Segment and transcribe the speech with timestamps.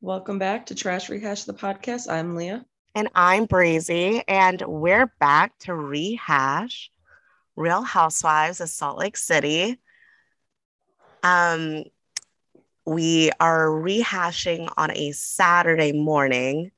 [0.00, 2.10] Welcome back to Trash Rehash the podcast.
[2.10, 2.64] I'm Leah.
[2.94, 6.90] And I'm Breezy, and we're back to rehash
[7.56, 9.78] Real Housewives of Salt Lake City.
[11.22, 11.84] Um,
[12.86, 16.70] we are rehashing on a Saturday morning.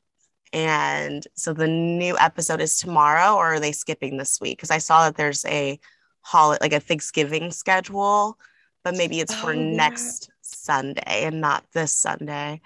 [0.52, 4.58] And so the new episode is tomorrow, or are they skipping this week?
[4.58, 5.78] Because I saw that there's a
[6.22, 8.36] holiday, like a Thanksgiving schedule,
[8.82, 9.76] but maybe it's for Oh, yeah.
[9.76, 12.60] next Sunday and not this Sunday.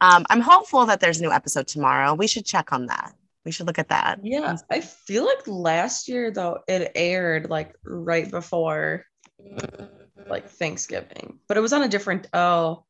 [0.00, 2.14] Um, I'm hopeful that there's a new episode tomorrow.
[2.14, 3.14] We should check on that.
[3.44, 4.20] We should look at that.
[4.22, 9.04] Yeah, I feel like last year though it aired like right before
[10.28, 12.26] like Thanksgiving, but it was on a different.
[12.32, 12.84] Oh,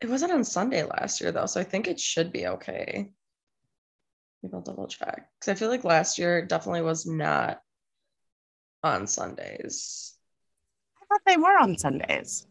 [0.00, 3.12] it wasn't on Sunday last year though, so I think it should be okay.
[4.42, 7.60] Maybe I'll double check because I feel like last year it definitely was not
[8.82, 10.14] on Sundays.
[11.00, 12.46] I thought they were on Sundays.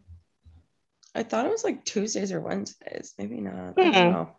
[1.15, 3.13] I thought it was like Tuesdays or Wednesdays.
[3.17, 3.73] Maybe not.
[3.77, 4.11] I don't Hmm.
[4.11, 4.29] know.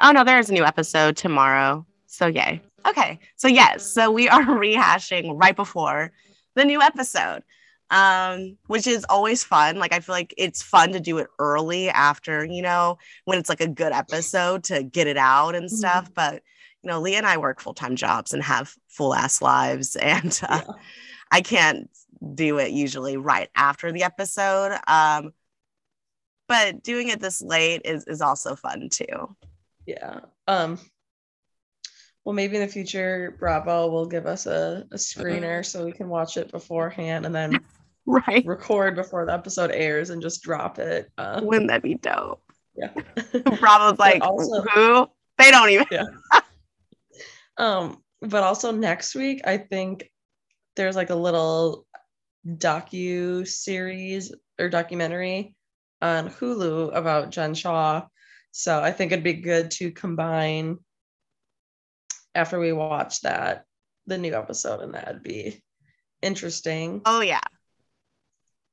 [0.00, 1.86] Oh no, there's a new episode tomorrow.
[2.06, 2.60] So yay.
[2.86, 3.18] Okay.
[3.36, 6.12] So yes, so we are rehashing right before
[6.54, 7.42] the new episode.
[7.90, 9.76] Um, which is always fun.
[9.78, 13.50] Like I feel like it's fun to do it early after, you know, when it's
[13.50, 16.10] like a good episode to get it out and stuff.
[16.14, 16.42] But
[16.82, 20.62] you know, Leah and I work full-time jobs and have full ass lives and uh,
[20.66, 20.74] Yeah.
[21.30, 21.90] I can't
[22.34, 24.78] do it usually right after the episode.
[24.86, 25.34] Um,
[26.48, 29.36] but doing it this late is is also fun too.
[29.86, 30.20] Yeah.
[30.48, 30.78] Um
[32.24, 36.08] well maybe in the future Bravo will give us a, a screener so we can
[36.08, 37.58] watch it beforehand and then
[38.04, 38.44] Right.
[38.44, 41.08] record before the episode airs and just drop it.
[41.16, 42.42] Uh, Wouldn't that be dope?
[42.74, 42.88] yeah.
[43.60, 45.06] Bravo's like, also- who?
[45.38, 45.86] They don't even.
[47.58, 50.10] um but also next week I think
[50.76, 51.86] there's like a little
[52.46, 55.54] docu series or documentary
[56.02, 58.06] on Hulu about Jen Shah.
[58.50, 60.78] So I think it'd be good to combine
[62.34, 63.64] after we watch that
[64.06, 65.62] the new episode and that'd be
[66.20, 67.00] interesting.
[67.06, 67.40] Oh, yeah.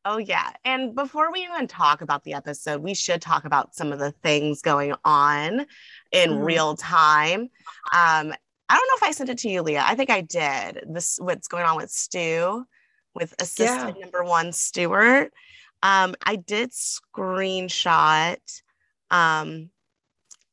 [0.05, 0.51] Oh, yeah.
[0.65, 4.11] And before we even talk about the episode, we should talk about some of the
[4.11, 5.65] things going on
[6.11, 6.45] in Mhm.
[6.45, 7.41] real time.
[7.91, 8.33] Um,
[8.71, 9.83] I don't know if I sent it to you, Leah.
[9.85, 10.85] I think I did.
[10.87, 12.65] This what's going on with Stu,
[13.13, 15.33] with assistant number one Stuart.
[15.81, 18.37] Um, I did screenshot
[19.11, 19.69] um,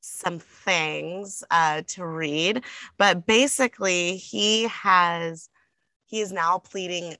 [0.00, 2.62] some things uh, to read,
[2.96, 5.48] but basically, he has
[6.06, 7.16] he is now pleading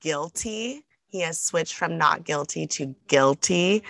[0.00, 0.84] guilty.
[1.06, 3.82] He has switched from not guilty to guilty,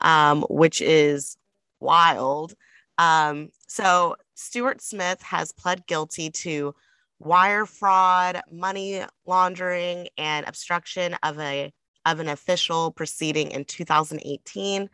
[0.00, 1.36] um, which is
[1.80, 2.54] wild.
[2.98, 6.74] Um, so Stuart Smith has pled guilty to
[7.18, 11.72] wire fraud, money laundering, and obstruction of a
[12.06, 14.88] of an official proceeding in 2018.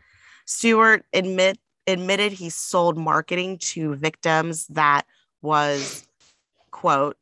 [0.47, 5.03] Stuart admit admitted he sold marketing to victims that
[5.43, 6.07] was
[6.71, 7.17] quote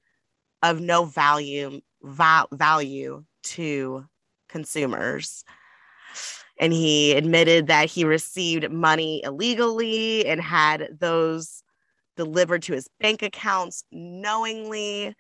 [0.63, 4.05] of no value val- value to
[4.49, 5.45] consumers
[6.61, 11.63] and he admitted that he received money illegally and had those
[12.17, 15.17] delivered to his bank accounts knowingly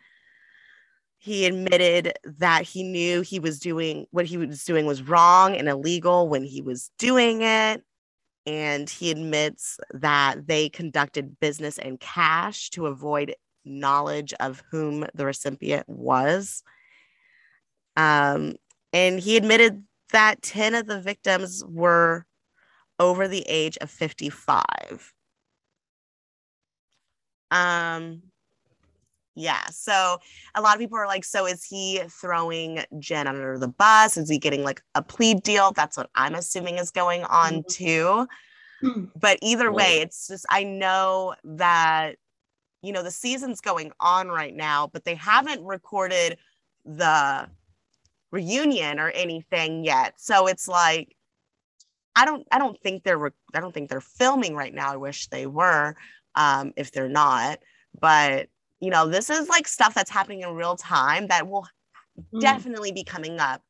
[1.21, 5.69] he admitted that he knew he was doing what he was doing was wrong and
[5.69, 7.85] illegal when he was doing it.
[8.47, 13.35] And he admits that they conducted business in cash to avoid
[13.67, 16.63] knowledge of whom the recipient was.
[17.97, 18.55] Um,
[18.95, 22.25] and he admitted that 10 of the victims were
[22.99, 25.13] over the age of 55
[27.51, 28.23] um
[29.37, 30.19] yeah so
[30.55, 34.17] a lot of people are like so is he throwing jen under the bus?
[34.17, 35.73] Is he getting like a plea deal?
[35.73, 37.69] That's what i'm assuming is going on Mhm.
[37.69, 38.29] too.
[39.21, 42.17] But either way it's just i know that
[42.83, 46.39] you know the season's going on right now but they haven't recorded
[46.85, 47.49] the
[48.31, 50.15] reunion or anything yet.
[50.19, 51.15] So it's like
[52.17, 54.93] i don't i don't think they're re- i don't think they're filming right now.
[54.93, 55.95] I wish they were
[56.35, 57.59] um if they're not
[58.01, 58.49] but
[58.81, 61.67] you know this is like stuff that's happening in real time that will
[62.33, 62.41] Mhm.
[62.41, 63.63] definitely be coming up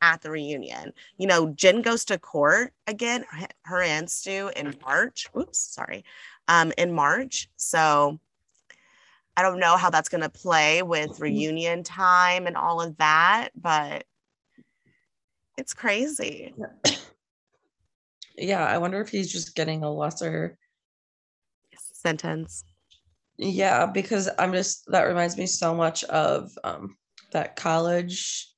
[0.00, 0.92] at the reunion.
[1.18, 3.24] You know, Jen goes to court again,
[3.64, 5.28] her and Stu in March.
[5.36, 6.04] Oops, sorry,
[6.48, 7.48] um, in March.
[7.56, 8.18] So
[9.36, 13.50] I don't know how that's going to play with reunion time and all of that,
[13.54, 14.04] but
[15.56, 16.54] it's crazy.
[18.36, 20.58] Yeah, I wonder if he's just getting a lesser.
[21.76, 22.64] Sentence.
[23.42, 26.96] Yeah, because I'm just that reminds me so much of um
[27.32, 28.48] that college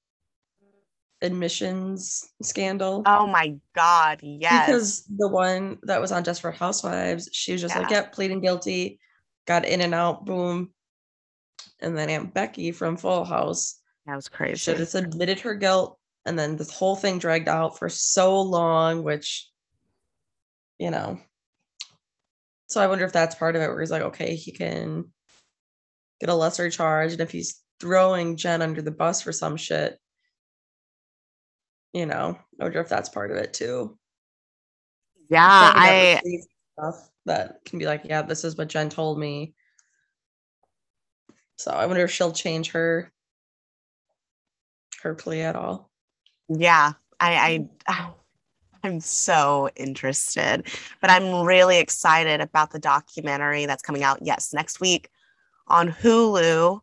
[1.23, 3.03] admissions scandal.
[3.07, 4.67] Oh my god, yes.
[4.67, 7.81] Because the one that was on Desperate Housewives, she was just yeah.
[7.81, 9.01] like, yep, pleading guilty,
[9.47, 10.71] got in and out, boom.
[11.81, 13.81] And then Aunt Becky from Full House.
[14.07, 14.57] That was crazy.
[14.57, 15.99] Should have admitted her guilt.
[16.27, 19.49] And then this whole thing dragged out for so long, which,
[20.79, 21.19] you know.
[22.75, 25.05] So I wonder if that's part of it where he's like, okay, he can
[26.19, 27.13] get a lesser charge.
[27.13, 29.97] And if he's throwing Jen under the bus for some shit,
[31.93, 33.97] you know, I wonder if that's part of it too.
[35.31, 36.21] Yeah, I
[36.73, 39.55] stuff that can be like, yeah, this is what Jen told me.
[41.59, 43.13] So I wonder if she'll change her
[45.05, 45.93] her plea at all.
[46.49, 47.67] Yeah, I I hmm.
[47.87, 48.15] ah,
[48.85, 50.67] I'm so interested,
[51.01, 54.19] but I'm really excited about the documentary that's coming out.
[54.23, 55.09] Yes, next week
[55.67, 56.81] on Hulu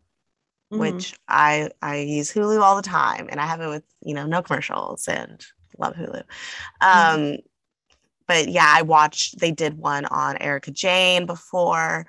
[0.71, 0.80] mm-hmm.
[0.80, 4.25] which I I use Hulu all the time, and I have it with you know
[4.25, 5.45] no commercials and
[5.77, 6.24] love Hulu.
[6.24, 6.88] Mm-hmm.
[6.88, 7.36] Um, mm-hmm.
[8.27, 9.39] But yeah, I watched.
[9.39, 12.07] They did one on Erika Jayne before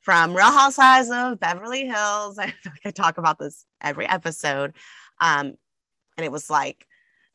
[0.00, 2.38] from Real Housewives of Beverly Hills.
[2.38, 4.74] I feel like I talk about this every episode,
[5.20, 5.54] um,
[6.16, 6.86] and it was like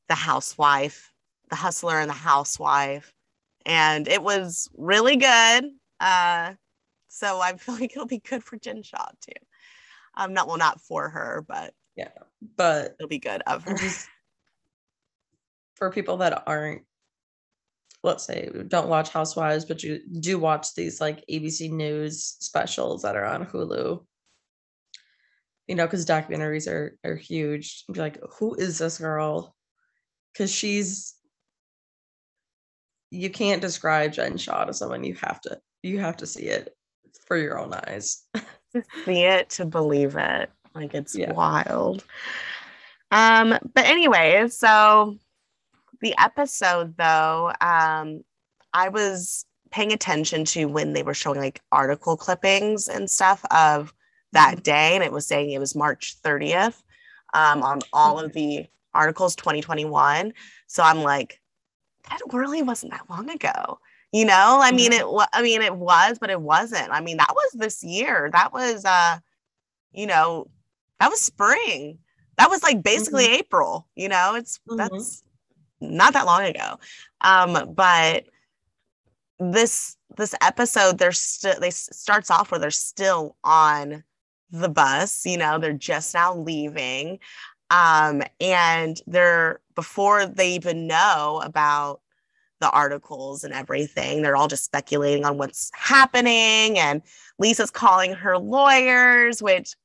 [0.07, 1.11] the housewife,
[1.53, 3.13] the hustler, and the housewife,
[3.63, 5.69] and it was really good.
[5.99, 6.53] Uh,
[7.09, 9.33] so I feel like it'll be good for Jen Shah too.
[10.17, 12.09] Um, not well, not for her, but yeah,
[12.57, 13.75] but it'll be good of her.
[13.77, 14.07] Just
[15.75, 16.81] for people that aren't,
[18.01, 23.15] let's say, don't watch Housewives, but you do watch these like ABC News specials that
[23.15, 24.03] are on Hulu.
[25.67, 27.85] You know, because documentaries are are huge.
[27.91, 29.55] Be like, who is this girl?
[30.33, 31.13] Because she's
[33.13, 35.03] you can't describe Jen Shah to someone.
[35.03, 36.75] You have to you have to see it
[37.27, 38.23] for your own eyes.
[39.05, 40.49] see it to believe it.
[40.73, 41.31] Like it's yeah.
[41.31, 42.03] wild.
[43.11, 45.15] Um, but anyway, so
[46.01, 48.23] the episode though, um,
[48.73, 53.93] I was paying attention to when they were showing like article clippings and stuff of
[54.31, 54.61] that mm-hmm.
[54.61, 56.81] day, and it was saying it was March 30th
[57.35, 58.65] um, on all of the
[58.95, 60.33] articles 2021.
[60.65, 61.39] So I'm like,
[62.09, 63.79] that really wasn't that long ago
[64.13, 64.59] you know?
[64.61, 65.03] I mean it
[65.33, 66.91] i mean it was but it wasn't.
[66.91, 68.29] I mean that was this year.
[68.31, 69.17] That was uh
[69.91, 70.49] you know
[70.99, 71.97] that was spring.
[72.37, 73.39] That was like basically mm-hmm.
[73.39, 74.35] april you know?
[74.35, 74.77] It's mm-hmm.
[74.77, 75.23] that's
[75.81, 76.77] not that long ago.
[77.21, 78.25] Um but
[79.39, 84.03] this this episode they're still they starts off where they're still on
[84.51, 85.57] the bus you know?
[85.57, 87.17] They're just now leaving.
[87.71, 92.01] Um and they're before they even know about
[92.59, 94.21] the articles and everything.
[94.21, 96.79] They're all just speculating on what's happening.
[96.79, 97.01] And
[97.37, 99.75] Lisa's calling her lawyers, which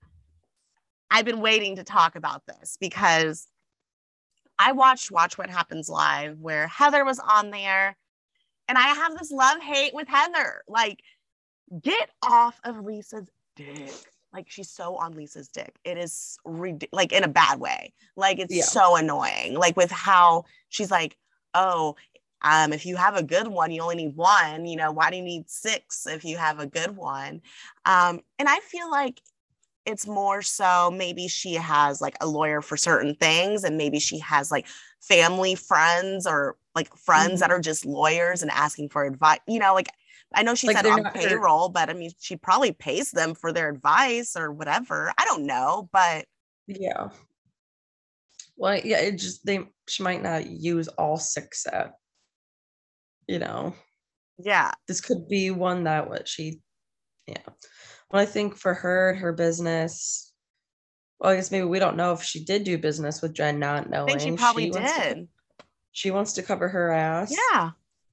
[1.11, 3.49] I've been waiting to talk about this because
[4.58, 7.96] I watched Watch What Happens Live where Heather was on there.
[8.69, 10.62] And I have this love hate with Heather.
[10.69, 11.00] Like,
[11.82, 13.93] get off of Lisa's dick.
[14.32, 15.75] Like, she's so on Lisa's dick.
[15.84, 16.38] It is
[16.92, 17.92] like in a bad way.
[18.16, 18.62] Like, it's yeah.
[18.62, 19.54] so annoying.
[19.54, 21.16] Like, with how she's like,
[21.54, 21.96] oh,
[22.42, 24.64] um, if you have a good one, you only need one.
[24.66, 27.42] You know, why do you need six if you have a good one?
[27.84, 29.20] Um, and I feel like
[29.84, 34.19] it's more so maybe she has like a lawyer for certain things, and maybe she
[34.19, 34.66] has like
[35.00, 37.40] family friends or like friends mm-hmm.
[37.40, 39.40] that are just lawyers and asking for advice.
[39.49, 39.88] You know, like
[40.35, 43.35] I know she like said on payroll, her- but I mean, she probably pays them
[43.35, 45.12] for their advice or whatever.
[45.18, 46.26] I don't know, but
[46.66, 47.08] yeah.
[48.56, 51.92] Well, yeah, it just they she might not use all six at
[53.28, 53.75] you know?
[54.38, 54.73] Yeah.
[54.88, 56.61] This could be one that what she
[57.26, 57.37] yeah.
[58.11, 60.32] Well i think for her her business
[61.20, 63.90] well i guess maybe we don't know if she did do business with jen not
[63.90, 65.28] knowing I think she probably she did to,
[65.92, 67.37] she wants to cover her ass.
[67.52, 67.73] Yeah.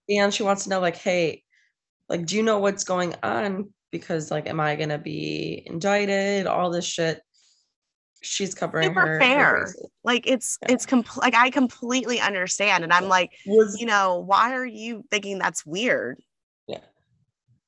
[0.09, 1.44] And she wants to know like hey
[2.09, 6.69] like do you know what's going on because like am i gonna be indicted all
[6.69, 7.21] this shit
[8.25, 9.45] she's covering super her, fair.
[9.45, 10.73] Her like it's yeah.
[10.73, 11.21] it's complete.
[11.21, 15.65] Like I completely understand, and I'm like, was you know, why are you thinking that's
[15.65, 16.19] weird?
[16.67, 16.79] Yeah.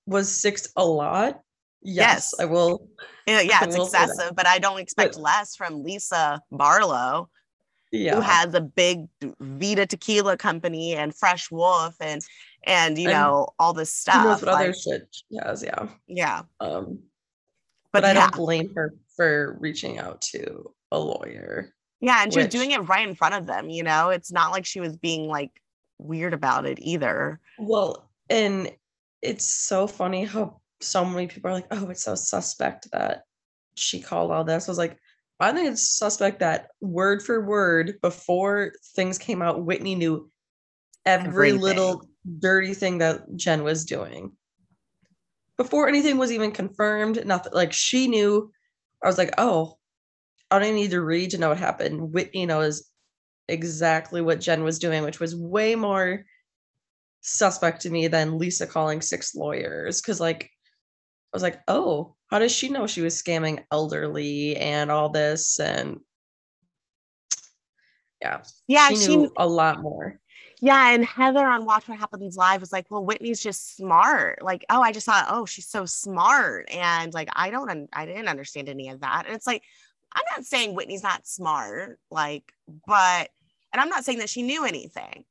[0.05, 1.41] Was six a lot?
[1.81, 2.39] Yes, yes.
[2.39, 2.89] I will.
[3.27, 7.29] Yeah, yeah, it's excessive, but I don't expect but, less from Lisa Barlow.
[7.91, 8.15] Yeah.
[8.15, 9.07] Who has a big
[9.39, 12.21] Vida tequila company and Fresh Wolf and
[12.67, 14.23] and you know all this stuff.
[14.23, 15.87] Knows what like, other shit she has, yeah.
[16.07, 16.41] Yeah.
[16.59, 16.99] Um
[17.91, 18.27] but, but I yeah.
[18.27, 21.73] don't blame her for reaching out to a lawyer.
[21.99, 24.09] Yeah, and she was doing it right in front of them, you know?
[24.09, 25.49] It's not like she was being like
[25.97, 27.39] weird about it either.
[27.57, 28.69] Well, and
[29.23, 33.23] it's so funny how so many people are like, oh, it's so suspect that
[33.75, 34.67] she called all this.
[34.67, 34.97] I was like,
[35.39, 40.29] I think it's suspect that word for word before things came out, Whitney knew
[41.05, 41.61] every Everything.
[41.61, 42.07] little
[42.39, 44.31] dirty thing that Jen was doing.
[45.57, 48.51] Before anything was even confirmed, nothing like she knew.
[49.03, 49.77] I was like, oh,
[50.51, 52.13] I don't even need to read to know what happened.
[52.13, 52.89] Whitney knows
[53.47, 56.25] exactly what Jen was doing, which was way more
[57.21, 59.99] suspect to me than Lisa calling six lawyers.
[60.01, 60.43] Cause like
[61.33, 65.59] I was like, oh, how does she know she was scamming elderly and all this?
[65.59, 65.99] And
[68.21, 68.41] yeah.
[68.67, 70.19] Yeah, she knew she, a lot more.
[70.59, 74.65] Yeah, and Heather on Watch What Happens Live was like, "Well, Whitney's just smart." Like,
[74.69, 78.27] oh, I just thought, "Oh, she's so smart," and like, I don't, un- I didn't
[78.27, 79.25] understand any of that.
[79.27, 79.63] And it's like,
[80.13, 82.51] I'm not saying Whitney's not smart, like,
[82.87, 83.29] but,
[83.71, 85.25] and I'm not saying that she knew anything.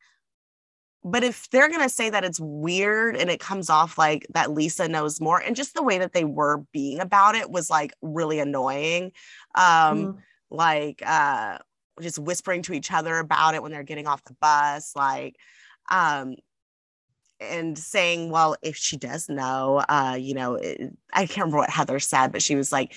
[1.03, 4.51] But if they're going to say that it's weird and it comes off like that
[4.53, 7.93] Lisa knows more, and just the way that they were being about it was like
[8.03, 9.13] really annoying.
[9.55, 9.65] Um,
[9.99, 10.19] mm
[10.51, 11.59] Like, uh,
[12.01, 15.37] just whispering to each other about it when they're getting off the bus, like,
[15.91, 16.37] um,
[17.41, 21.71] and saying, well, if she does know, uh, you know, it, I can't remember what
[21.71, 22.95] Heather said, but she was like,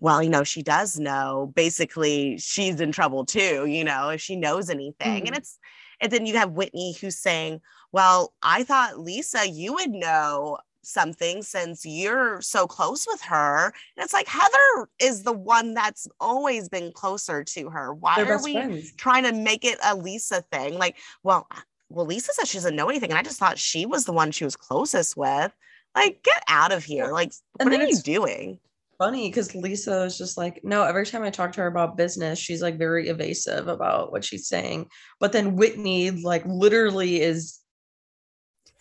[0.00, 1.52] well, you know, she does know.
[1.54, 5.18] Basically, she's in trouble too, you know, if she knows anything.
[5.18, 5.26] Mm-hmm.
[5.26, 5.58] And it's
[6.00, 7.60] and then you have Whitney who's saying,
[7.92, 13.66] Well, I thought Lisa, you would know something since you're so close with her.
[13.66, 17.92] And it's like Heather is the one that's always been closer to her.
[17.92, 18.92] Why They're are we friends.
[18.94, 20.78] trying to make it a Lisa thing?
[20.78, 21.48] Like, well,
[21.88, 23.10] well, Lisa says she doesn't know anything.
[23.10, 25.52] And I just thought she was the one she was closest with.
[25.94, 27.10] Like, get out of here.
[27.12, 28.58] Like, and what are you doing?
[28.98, 32.38] funny because Lisa is just like, no, every time I talk to her about business,
[32.38, 34.88] she's like very evasive about what she's saying.
[35.20, 37.60] But then Whitney, like, literally is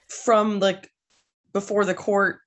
[0.07, 0.89] from like
[1.55, 2.41] before the court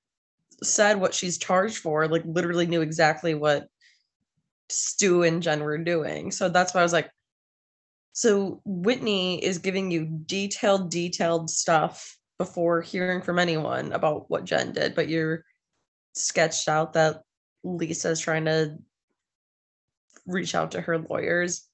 [0.61, 3.67] said what she's charged for, like, literally knew exactly what
[4.69, 6.29] Stu and Jen were doing.
[6.29, 7.09] So that's why I was like,
[8.13, 14.73] so Whitney is giving you detailed, detailed stuff before hearing from anyone about what Jen
[14.73, 15.43] did, but you're
[16.13, 17.23] sketched out that
[17.63, 18.77] Lisa's trying to
[20.27, 21.67] reach out to her lawyers.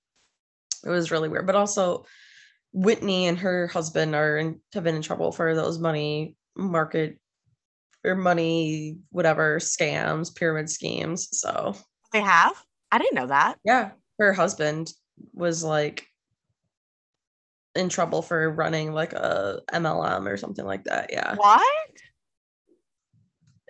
[0.85, 1.47] It was really weird.
[1.47, 2.05] But also
[2.71, 7.19] Whitney and her husband are in, have been in trouble for those money market
[8.05, 11.27] or money whatever scams, pyramid schemes.
[11.31, 11.75] So
[12.11, 12.53] they have?
[12.91, 13.57] I didn't know that.
[13.65, 13.91] Yeah.
[14.19, 14.91] Her husband
[15.33, 16.07] was like
[17.75, 21.09] in trouble for running like a MLM or something like that.
[21.11, 21.35] Yeah.
[21.35, 21.65] What?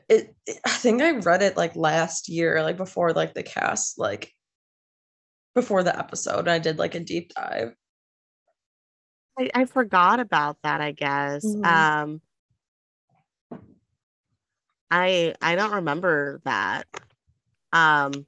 [0.09, 3.97] it, it, i think i read it like last year like before like the cast
[3.99, 4.31] like
[5.53, 7.73] before the episode and i did like a deep dive
[9.39, 11.65] i, I forgot about that i guess mm-hmm.
[11.65, 12.21] um
[14.95, 16.87] i i don't remember that.
[17.73, 18.25] Um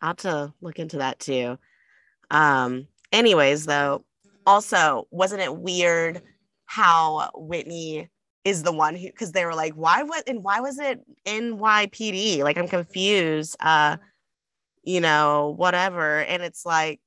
[0.00, 1.58] i'll have to look into that too.
[2.30, 4.04] Um anyways though
[4.46, 6.22] also wasn't it weird
[6.66, 8.10] how whitney
[8.44, 12.42] is the one who because they were like why was and why was it NYPD
[12.42, 13.96] like I'm confused uh
[14.82, 16.20] you know whatever.
[16.20, 17.00] And it's like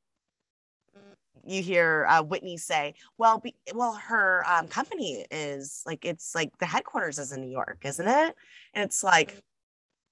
[1.48, 6.58] you hear uh, Whitney say well be, well her um, company is like it's like
[6.60, 8.36] the headquarters is in New York isn't it
[8.74, 9.42] and it's like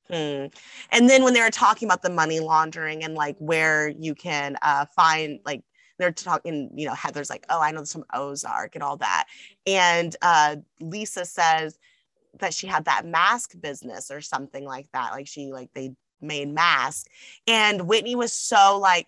[0.08, 0.46] hmm
[0.92, 4.56] and then when they were talking about the money laundering and like where you can
[4.62, 5.64] uh, find like
[5.98, 9.26] they're talking, you know, Heather's like, oh, I know from Ozark and all that.
[9.66, 11.78] And uh, Lisa says
[12.40, 15.12] that she had that mask business or something like that.
[15.12, 17.06] Like she, like they made masks.
[17.48, 19.08] And Whitney was so like,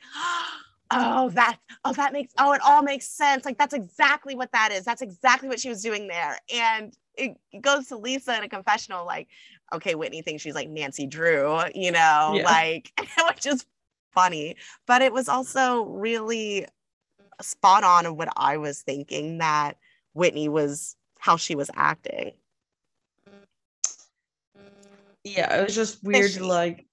[0.91, 3.45] oh, that, oh, that makes, oh, it all makes sense.
[3.45, 4.83] Like that's exactly what that is.
[4.85, 6.37] That's exactly what she was doing there.
[6.53, 9.27] And it goes to Lisa in a confessional, like,
[9.73, 12.43] okay, Whitney thinks she's like Nancy Drew, you know, yeah.
[12.43, 12.91] like,
[13.27, 13.65] which is
[14.13, 16.65] funny, but it was also really
[17.41, 19.77] spot on of what I was thinking that
[20.13, 22.33] Whitney was how she was acting.
[25.23, 26.85] Yeah, it was just weird to like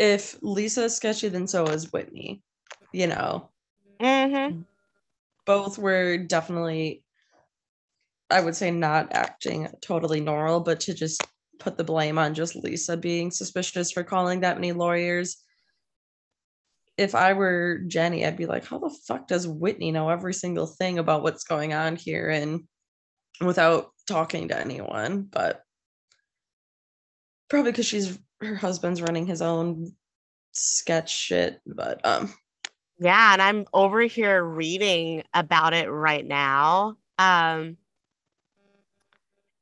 [0.00, 2.42] if Lisa is sketchy, then so is Whitney.
[2.92, 3.50] You know.
[4.00, 4.62] Mm-hmm.
[5.46, 7.04] Both were definitely
[8.30, 11.22] I would say not acting totally normal, but to just
[11.58, 15.36] put the blame on just Lisa being suspicious for calling that many lawyers
[17.00, 20.66] if I were Jenny, I'd be like, how the fuck does Whitney know every single
[20.66, 22.64] thing about what's going on here and
[23.40, 25.22] without talking to anyone?
[25.22, 25.62] But
[27.48, 29.92] probably because she's her husband's running his own
[30.52, 31.60] sketch shit.
[31.66, 32.34] But um
[32.98, 36.96] yeah, and I'm over here reading about it right now.
[37.18, 37.76] Um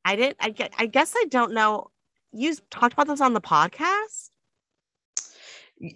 [0.04, 1.90] I didn't I get I guess I don't know.
[2.32, 4.30] You talked about this on the podcast?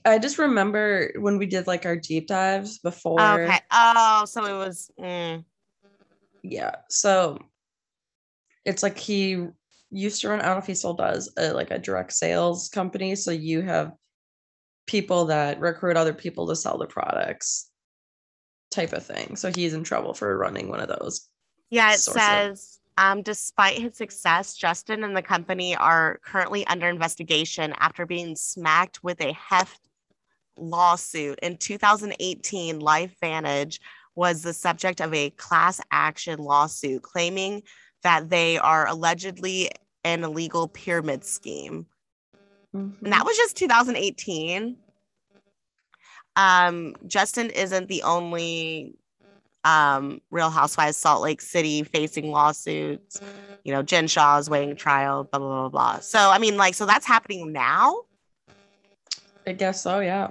[0.05, 3.21] I just remember when we did like our deep dives before.
[3.21, 3.59] Okay.
[3.73, 4.91] Oh, so it was.
[4.99, 5.45] Mm.
[6.43, 6.77] Yeah.
[6.89, 7.39] So
[8.65, 9.47] it's like he
[9.93, 10.41] used to run.
[10.41, 13.15] I don't know if he still does a, like a direct sales company.
[13.15, 13.93] So you have
[14.87, 17.71] people that recruit other people to sell the products,
[18.71, 19.37] type of thing.
[19.37, 21.29] So he's in trouble for running one of those.
[21.71, 21.93] Yeah.
[21.93, 22.79] It says.
[22.99, 29.03] Um, despite his success, Justin and the company are currently under investigation after being smacked
[29.03, 29.81] with a heft
[30.59, 31.39] lawsuit.
[31.43, 33.79] In 2018, LifeVantage
[34.15, 37.63] was the subject of a class action lawsuit claiming
[38.03, 39.71] that they are allegedly
[40.05, 41.87] an illegal pyramid scheme.
[42.75, 43.05] Mm-hmm.
[43.05, 44.77] And that was just 2018.
[46.37, 48.95] Um, Justin isn't the only
[49.65, 53.21] um, Real Housewives Salt Lake City facing lawsuits.
[53.65, 56.01] You know, Jen Shah is waiting trial, blah, blah, blah, blah.
[56.01, 58.01] So, I mean, like, so that's happening now?
[59.47, 60.31] I guess so, yeah.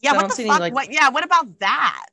[0.00, 0.60] Yeah, what the fuck?
[0.60, 0.74] Like...
[0.74, 2.06] What, yeah, what about that?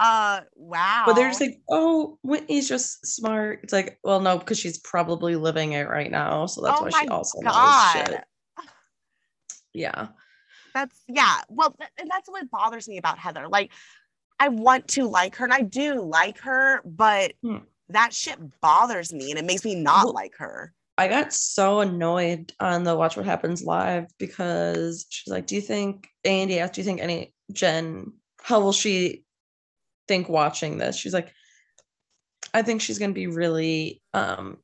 [0.00, 1.02] Uh, wow.
[1.04, 3.60] But they're just like, oh, Whitney's just smart.
[3.62, 7.02] It's like, well, no, because she's probably living it right now, so that's oh why
[7.02, 7.94] she also God.
[7.94, 8.24] knows shit.
[9.74, 10.08] Yeah.
[10.72, 11.42] That's yeah.
[11.50, 13.46] Well, th- and that's what bothers me about Heather.
[13.46, 13.72] Like,
[14.38, 17.58] I want to like her, and I do like her, but hmm.
[17.90, 20.72] that shit bothers me, and it makes me not well, like her.
[20.96, 25.60] I got so annoyed on the Watch What Happens live because she's like, "Do you
[25.60, 26.74] think Andy asked?
[26.74, 28.14] Do you think any Jen?
[28.42, 29.24] How will she
[30.10, 31.32] think watching this?" She's like,
[32.52, 34.56] "I think she's gonna be really um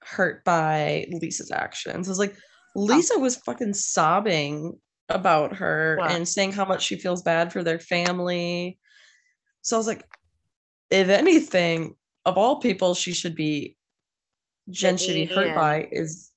[0.00, 2.34] hurt by Lisa's actions." I was like,
[2.74, 4.78] Lisa was fucking sobbing
[5.08, 8.78] about her and saying how much she feels bad for their family.
[9.62, 10.04] So I was like,
[10.90, 13.76] if anything, of all people, she should be
[14.70, 16.27] Jen should be hurt by is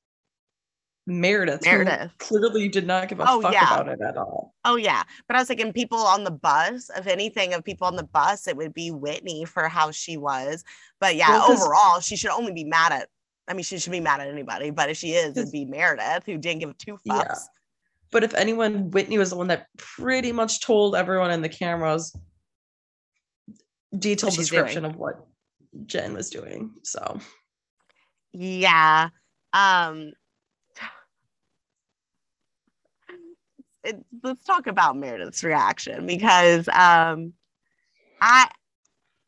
[1.08, 1.64] Meredith.
[1.64, 3.74] Meredith clearly did not give a oh, fuck yeah.
[3.74, 4.54] about it at all.
[4.66, 6.90] Oh yeah, but I was thinking people on the bus.
[6.96, 10.64] If anything, of people on the bus, it would be Whitney for how she was.
[11.00, 13.10] But yeah, well, overall, she should only be mad at.
[13.48, 16.26] I mean, she should be mad at anybody, but if she is, it'd be Meredith
[16.26, 17.26] who didn't give two fucks.
[17.26, 17.36] Yeah.
[18.12, 22.16] But if anyone, Whitney was the one that pretty much told everyone in the cameras
[23.98, 24.94] detailed description doing.
[24.94, 25.26] of what
[25.86, 26.72] Jen was doing.
[26.84, 27.20] So
[28.34, 29.10] yeah.
[29.54, 30.14] Um
[33.84, 37.34] it, let's talk about Meredith's reaction because um
[38.22, 38.50] I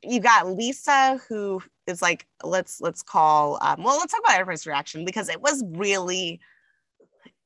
[0.03, 4.67] you got Lisa who is like let's let's call um well let's talk about everybody's
[4.67, 6.39] reaction because it was really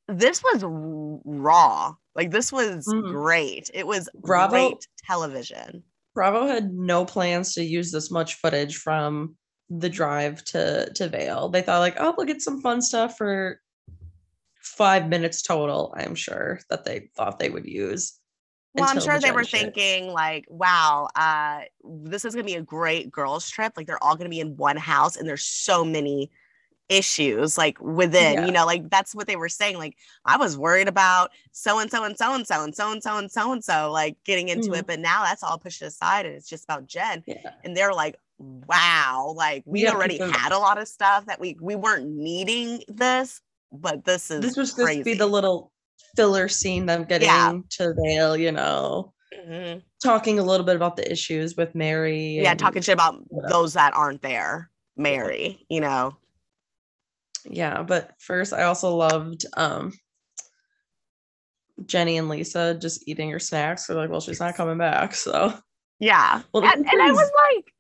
[0.08, 0.64] this was
[1.26, 3.12] raw like this was mm.
[3.12, 8.78] great it was Bravo, great television Bravo had no plans to use this much footage
[8.78, 9.36] from
[9.70, 11.50] the drive to to Vail.
[11.50, 13.60] They thought like, oh, we'll get some fun stuff for
[14.68, 15.94] five minutes total.
[15.98, 18.20] I'm sure that they thought they would use.
[18.74, 19.74] Well, I'm sure the they were shit.
[19.76, 23.74] thinking like, wow, uh, this is gonna be a great girls trip.
[23.76, 26.32] Like they're all gonna be in one house, and there's so many
[26.90, 28.46] issues like within yeah.
[28.46, 31.92] you know like that's what they were saying like i was worried about so and
[31.92, 34.48] so and so and so and so and so and so and so like getting
[34.48, 34.76] into mm-hmm.
[34.76, 37.52] it but now that's all pushed aside and it's just about jen yeah.
[37.66, 41.58] and they're like wow, like we yeah, already had a lot of stuff that we
[41.62, 45.72] we weren't needing this, but this is this was supposed to be the little
[46.16, 47.58] filler scene them getting yeah.
[47.70, 49.14] to Vail, you know.
[49.38, 49.80] Mm-hmm.
[50.04, 52.40] Talking a little bit about the issues with Mary.
[52.42, 54.70] Yeah, talking shit about those that aren't there.
[54.96, 56.18] Mary, you know.
[57.46, 59.94] Yeah, but first I also loved um
[61.86, 63.86] Jenny and Lisa just eating her snacks.
[63.86, 65.14] They're like, well, she's not coming back.
[65.14, 65.54] So
[66.00, 66.42] yeah.
[66.54, 67.74] Well, and, and I was like,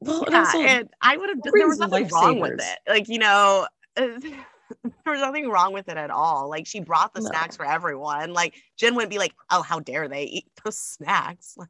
[0.00, 1.38] well, yeah, also, and I would have.
[1.42, 2.78] There was nothing wrong with it.
[2.88, 3.66] Like you know,
[5.04, 6.48] there was nothing wrong with it at all.
[6.48, 7.28] Like she brought the no.
[7.28, 8.32] snacks for everyone.
[8.32, 11.68] Like Jen wouldn't be like, "Oh, how dare they eat those snacks?" Like,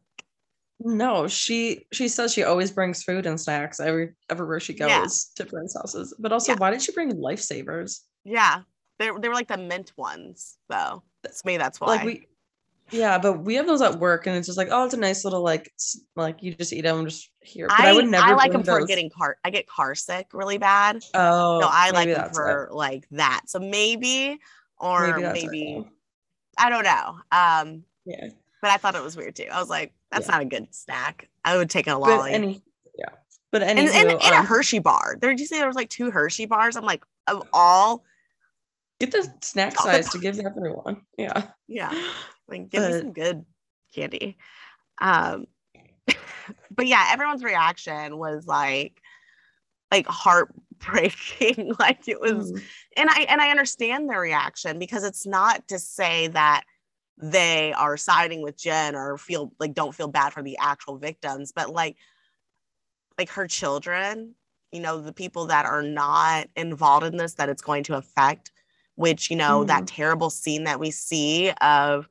[0.81, 5.07] no, she she says she always brings food and snacks every everywhere she goes yeah.
[5.37, 6.15] to friends' houses.
[6.19, 6.59] But also, yeah.
[6.59, 8.01] why did she bring lifesavers?
[8.25, 8.63] Yeah,
[8.99, 11.03] they they were like the mint ones, though.
[11.23, 11.57] That's me.
[11.57, 11.97] That's why.
[11.97, 12.27] Like we
[12.91, 15.25] yeah, but we have those at work, and it's just like, oh, it's a nice
[15.25, 15.73] little like,
[16.17, 17.69] like you just eat them just here.
[17.69, 18.27] But I, I would never.
[18.27, 18.81] I like them those.
[18.81, 19.39] for getting car.
[19.45, 20.97] I get car sick really bad.
[21.15, 22.75] Oh, so I like them for it.
[22.75, 23.43] like that.
[23.47, 24.39] So maybe,
[24.79, 25.87] or maybe, maybe
[26.61, 27.19] I don't know.
[27.33, 28.29] Um, yeah.
[28.61, 29.47] But I thought it was weird too.
[29.51, 30.33] I was like, that's yeah.
[30.33, 31.29] not a good snack.
[31.45, 32.33] I would take a lolly.
[32.33, 32.63] Any,
[32.99, 33.09] yeah.
[33.51, 35.17] But any and, and, and um, a Hershey bar.
[35.21, 36.77] There, did you say there was like two Hershey bars?
[36.77, 38.05] I'm like, of all.
[38.99, 41.01] Get the snack size to give everyone.
[41.17, 41.47] Yeah.
[41.67, 41.91] Yeah.
[42.51, 43.45] Like, give but, me some good
[43.95, 44.37] candy.
[45.01, 45.47] Um,
[46.71, 49.01] but yeah, everyone's reaction was like,
[49.91, 51.75] like heart heartbreaking.
[51.79, 52.63] like it was, mm.
[52.97, 56.63] and I and I understand their reaction because it's not to say that
[57.19, 61.53] they are siding with Jen or feel like don't feel bad for the actual victims,
[61.55, 61.97] but like
[63.19, 64.35] like her children,
[64.73, 68.51] you know, the people that are not involved in this that it's going to affect,
[68.95, 69.67] which, you know, mm.
[69.67, 72.09] that terrible scene that we see of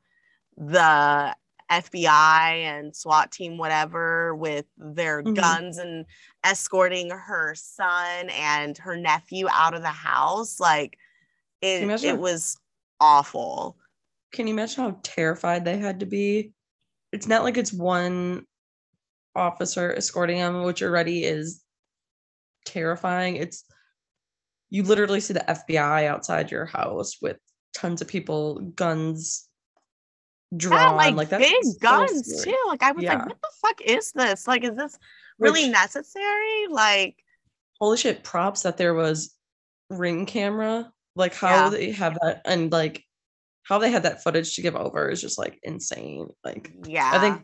[0.60, 1.36] the
[1.72, 5.34] FBI and SWAT team, whatever, with their mm-hmm.
[5.34, 6.06] guns and
[6.44, 10.60] escorting her son and her nephew out of the house.
[10.60, 10.98] Like
[11.62, 12.58] it, it was
[13.00, 13.78] awful.
[14.32, 16.52] Can you imagine how terrified they had to be?
[17.12, 18.46] It's not like it's one
[19.36, 21.64] officer escorting them, which already is
[22.66, 23.38] terrifying.
[23.38, 23.64] It's
[24.70, 27.38] you literally see the FBI outside your house with
[27.74, 29.49] tons of people, guns
[30.56, 32.58] drawn, yeah, like, like big guns too.
[32.68, 33.16] Like I was yeah.
[33.16, 34.48] like, what the fuck is this?
[34.48, 34.98] Like, is this
[35.38, 36.68] really which, necessary?
[36.70, 37.24] Like,
[37.80, 38.24] holy shit!
[38.24, 39.36] Props that there was
[39.90, 40.92] ring camera.
[41.16, 41.70] Like how yeah.
[41.70, 43.04] they have that, and like
[43.64, 46.30] how they had that footage to give over is just like insane.
[46.44, 47.44] Like, yeah, I think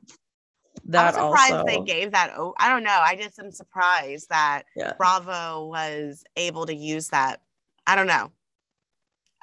[0.86, 2.34] that I'm surprised also, they gave that.
[2.38, 3.00] Oh, I don't know.
[3.02, 4.94] I just am surprised that yeah.
[4.98, 7.42] Bravo was able to use that.
[7.86, 8.32] I don't know.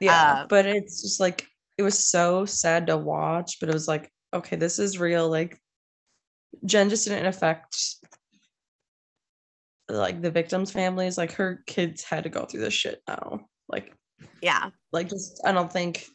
[0.01, 1.47] Yeah, uh, but it's just like
[1.83, 5.29] it was so sad to watch, but it was like, okay, this is real.
[5.29, 5.59] Like
[6.65, 7.77] Jen just didn't affect
[9.89, 11.19] like the victims' families.
[11.19, 13.41] Like her kids had to go through this shit now.
[13.69, 13.93] Like,
[14.41, 16.07] yeah, like just I don't think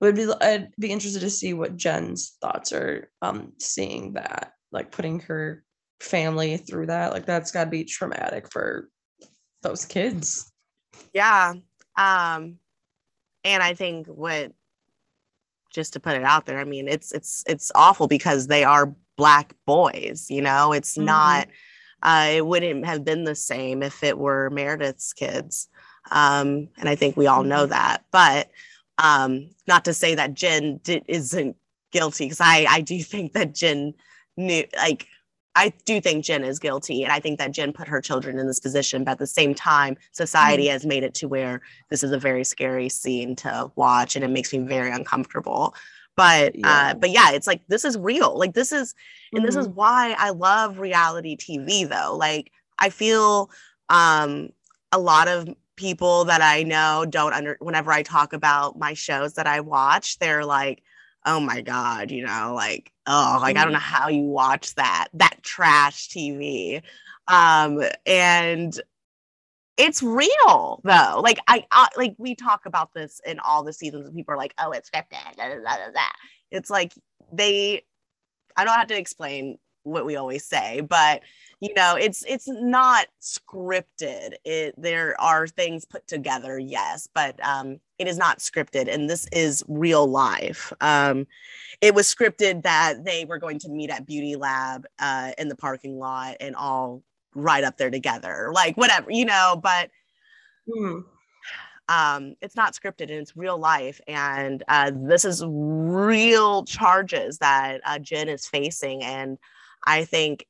[0.00, 4.92] would be I'd be interested to see what Jen's thoughts are um seeing that like
[4.92, 5.64] putting her
[6.00, 8.88] family through that like that's got to be traumatic for
[9.62, 10.52] those kids
[11.14, 11.54] yeah
[11.96, 12.58] um
[13.44, 14.52] and i think what
[15.72, 18.94] just to put it out there i mean it's it's it's awful because they are
[19.16, 21.06] black boys you know it's mm-hmm.
[21.06, 21.48] not
[22.02, 25.68] uh, it wouldn't have been the same if it were meredith's kids
[26.10, 27.70] um and i think we all know mm-hmm.
[27.70, 28.50] that but
[28.98, 31.56] um, not to say that Jen did, isn't
[31.92, 33.94] guilty, because I I do think that Jen
[34.36, 35.06] knew like
[35.56, 38.46] I do think Jen is guilty, and I think that Jen put her children in
[38.46, 39.04] this position.
[39.04, 40.72] But at the same time, society mm.
[40.72, 44.30] has made it to where this is a very scary scene to watch, and it
[44.30, 45.74] makes me very uncomfortable.
[46.16, 46.90] But yeah.
[46.90, 48.36] uh, but yeah, it's like this is real.
[48.38, 48.94] Like this is,
[49.32, 49.46] and mm-hmm.
[49.46, 49.76] this is mm-hmm.
[49.76, 51.88] why I love reality TV.
[51.88, 53.50] Though, like I feel
[53.88, 54.50] um,
[54.92, 59.34] a lot of people that I know don't under whenever I talk about my shows
[59.34, 60.82] that I watch, they're like,
[61.26, 63.72] oh my God, you know, like, oh, like I don't mm-hmm.
[63.74, 66.82] know how you watch that, that trash TV.
[67.28, 68.78] Um, and
[69.76, 71.20] it's real though.
[71.22, 74.38] Like I, I like we talk about this in all the seasons and people are
[74.38, 75.36] like, oh, it's scripted.
[75.36, 76.02] Blah, blah, blah,
[76.50, 76.92] it's like
[77.32, 77.84] they
[78.56, 81.22] I don't have to explain what we always say, but
[81.64, 87.78] you know it's it's not scripted it there are things put together yes but um
[87.98, 91.26] it is not scripted and this is real life um
[91.80, 95.56] it was scripted that they were going to meet at beauty lab uh in the
[95.56, 97.02] parking lot and all
[97.34, 99.90] right up there together like whatever you know but
[100.68, 101.02] mm.
[101.88, 107.80] um it's not scripted and it's real life and uh this is real charges that
[107.86, 109.38] uh, jen is facing and
[109.86, 110.46] i think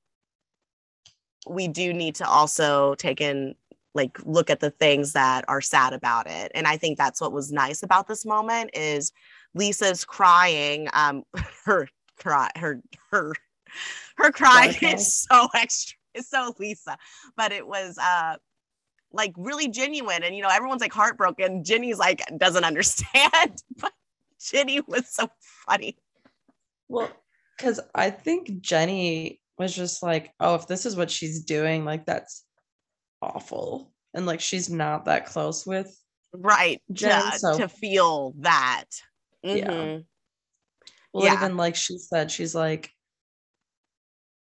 [1.46, 3.54] we do need to also take in
[3.94, 6.50] like look at the things that are sad about it.
[6.54, 9.12] And i think that's what was nice about this moment is
[9.54, 11.22] lisa's crying um
[11.64, 13.34] her cry her her
[14.16, 14.94] her crying okay.
[14.94, 16.96] is so extra it's so lisa.
[17.36, 18.36] But it was uh
[19.12, 20.22] like really genuine.
[20.22, 21.64] And you know everyone's like heartbroken.
[21.64, 23.92] Jenny's like doesn't understand but
[24.40, 25.28] jenny was so
[25.66, 25.96] funny.
[26.88, 27.10] Well
[27.56, 32.06] because i think jenny was just like, oh, if this is what she's doing, like
[32.06, 32.44] that's
[33.22, 33.92] awful.
[34.12, 35.96] And like she's not that close with
[36.32, 37.58] right Jen, to, so.
[37.58, 38.84] to feel that.
[39.44, 39.56] Mm-hmm.
[39.56, 39.98] Yeah.
[41.12, 41.34] Well, yeah.
[41.34, 42.90] even like she said, she's like,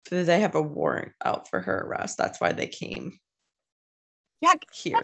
[0.10, 2.18] they have a warrant out for her arrest.
[2.18, 3.20] That's why they came.
[4.42, 5.02] Yeah, here.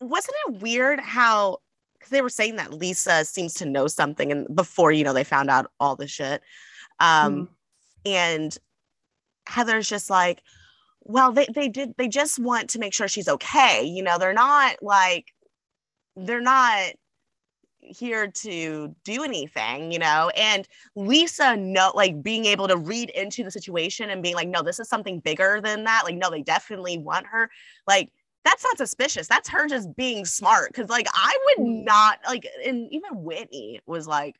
[0.00, 1.58] wasn't it weird how
[1.94, 5.24] because they were saying that Lisa seems to know something and before you know they
[5.24, 6.42] found out all the shit.
[7.00, 7.48] Um mm.
[8.06, 8.58] and
[9.46, 10.42] Heather's just like,
[11.00, 13.82] well, they, they did, they just want to make sure she's okay.
[13.82, 15.32] You know, they're not like,
[16.16, 16.92] they're not
[17.80, 20.30] here to do anything, you know?
[20.36, 24.62] And Lisa, no, like being able to read into the situation and being like, no,
[24.62, 26.02] this is something bigger than that.
[26.04, 27.48] Like, no, they definitely want her.
[27.86, 28.12] Like,
[28.44, 29.28] that's not suspicious.
[29.28, 30.74] That's her just being smart.
[30.74, 31.84] Cause like I would mm.
[31.84, 34.36] not like, and even Whitney was like,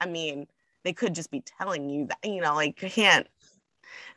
[0.00, 0.46] I mean,
[0.84, 3.26] they could just be telling you that, you know, like can't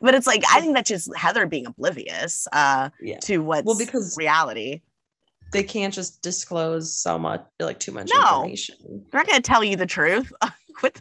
[0.00, 3.18] but it's like I think that's just Heather being oblivious uh, yeah.
[3.20, 4.82] to what's well because reality.
[5.50, 8.76] They can't just disclose so much, like too much no, information.
[9.10, 10.30] They're not going to tell you the truth.
[10.74, 11.00] Quit.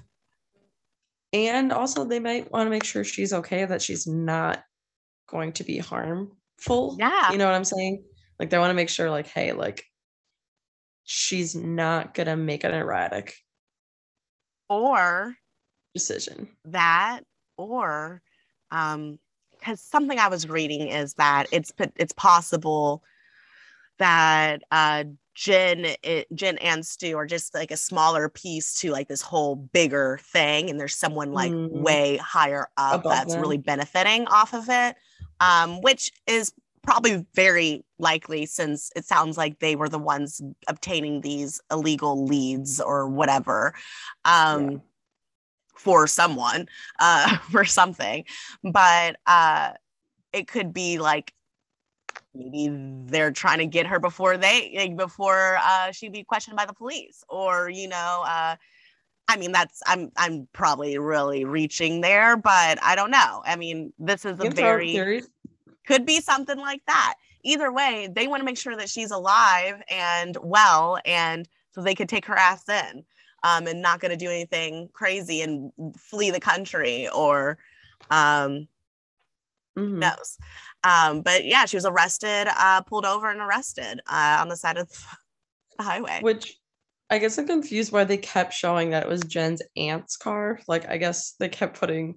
[1.33, 4.63] And also, they might want to make sure she's okay that she's not
[5.29, 6.95] going to be harmful.
[6.97, 8.03] Yeah, you know what I'm saying.
[8.39, 9.83] Like they want to make sure, like, hey, like
[11.03, 13.35] she's not gonna make an erratic
[14.69, 15.35] or
[15.97, 16.47] decision.
[16.65, 17.21] That
[17.57, 18.21] or
[18.71, 19.19] um
[19.51, 23.03] because something I was reading is that it's it's possible
[23.97, 25.05] that uh
[25.37, 29.55] Jen, it, Jen and Stu are just like a smaller piece to like this whole
[29.55, 31.69] bigger thing, and there's someone like mm.
[31.69, 33.41] way higher up Above that's them.
[33.41, 34.95] really benefiting off of it,
[35.39, 41.21] um, which is probably very likely since it sounds like they were the ones obtaining
[41.21, 43.75] these illegal leads or whatever.
[44.25, 44.77] Um, yeah
[45.77, 46.67] for someone
[46.99, 48.23] uh for something
[48.63, 49.71] but uh
[50.33, 51.33] it could be like
[52.33, 52.69] maybe
[53.05, 56.73] they're trying to get her before they like, before uh she'd be questioned by the
[56.73, 58.55] police or you know uh
[59.27, 63.41] I mean that's I'm I'm probably really reaching there but I don't know.
[63.45, 65.23] I mean this is a very
[65.85, 67.15] could be something like that.
[67.43, 71.95] Either way they want to make sure that she's alive and well and so they
[71.95, 73.03] could take her ass in
[73.47, 77.57] um, and not going to do anything crazy and flee the country or
[78.11, 78.67] um,
[79.77, 79.99] mm-hmm.
[79.99, 80.37] knows.
[80.83, 84.77] Um, but yeah, she was arrested, uh, pulled over and arrested uh, on the side
[84.77, 84.89] of
[85.77, 86.19] the highway.
[86.21, 86.57] Which
[87.09, 90.59] I guess I'm confused why they kept showing that it was Jen's aunt's car.
[90.67, 92.15] Like I guess they kept putting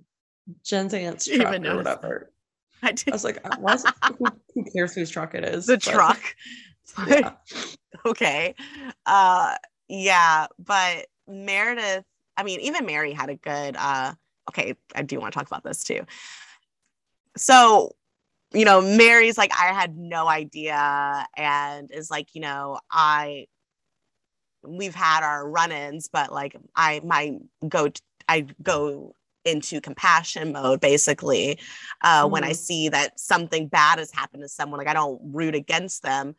[0.65, 2.33] Jen's aunt's truck or whatever.
[2.83, 5.67] I, I, was like, why is it, who, who, cares whose truck it is?
[5.67, 6.21] The but, truck.
[7.07, 7.35] Yeah.
[8.05, 8.57] okay.
[9.07, 9.55] Uh
[9.91, 12.05] yeah, but Meredith,
[12.37, 14.15] I mean, even Mary had a good uh
[14.49, 16.03] okay, I do want to talk about this too.
[17.37, 17.95] So,
[18.53, 23.47] you know, Mary's like, I had no idea, and is like, you know, I
[24.63, 27.39] we've had our run-ins, but like I my
[27.69, 27.89] go
[28.29, 29.15] I go
[29.45, 31.59] into compassion mode basically
[32.03, 32.33] uh, mm-hmm.
[32.33, 32.55] when I mm-hmm.
[32.57, 34.79] see that something bad has happened to someone.
[34.79, 36.35] Like I don't root against them,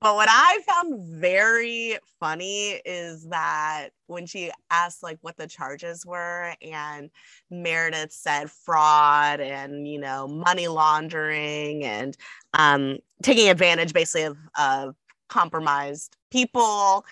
[0.00, 6.06] but what I found very funny is that when she asked like what the charges
[6.06, 7.10] were and
[7.50, 12.16] Meredith said fraud and you know money laundering and
[12.54, 14.94] um, taking advantage basically of, of
[15.28, 17.04] compromised people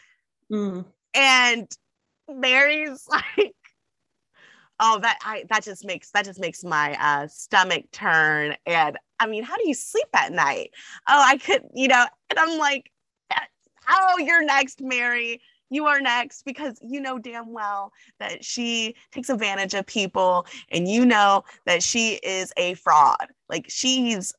[0.50, 0.84] mm.
[1.14, 1.68] and
[2.28, 3.54] Mary's like
[4.80, 9.26] oh that I that just makes that just makes my uh, stomach turn and I
[9.26, 10.70] mean, how do you sleep at night?
[11.08, 12.92] Oh, I could, you know, and I'm like,
[13.88, 15.40] oh, you're next, Mary.
[15.70, 20.88] You are next because you know damn well that she takes advantage of people and
[20.88, 23.26] you know that she is a fraud.
[23.50, 24.32] Like she's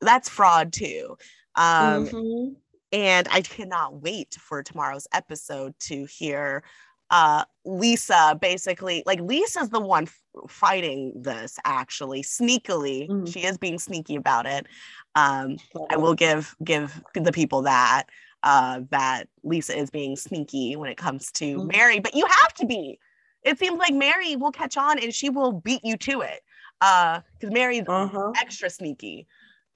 [0.00, 1.18] that's fraud too.
[1.54, 2.52] Um, mm-hmm.
[2.92, 6.62] And I cannot wait for tomorrow's episode to hear
[7.10, 13.08] uh, Lisa basically, like Lisa's the one f- fighting this actually sneakily.
[13.08, 13.24] Mm-hmm.
[13.26, 14.66] She is being sneaky about it.
[15.14, 15.56] Um,
[15.90, 18.04] I will give give the people that
[18.42, 21.68] uh, that Lisa is being sneaky when it comes to mm-hmm.
[21.68, 22.98] Mary, but you have to be.
[23.42, 26.40] It seems like Mary will catch on and she will beat you to it.
[26.82, 28.32] Uh, because Mary's uh-huh.
[28.40, 29.26] extra sneaky,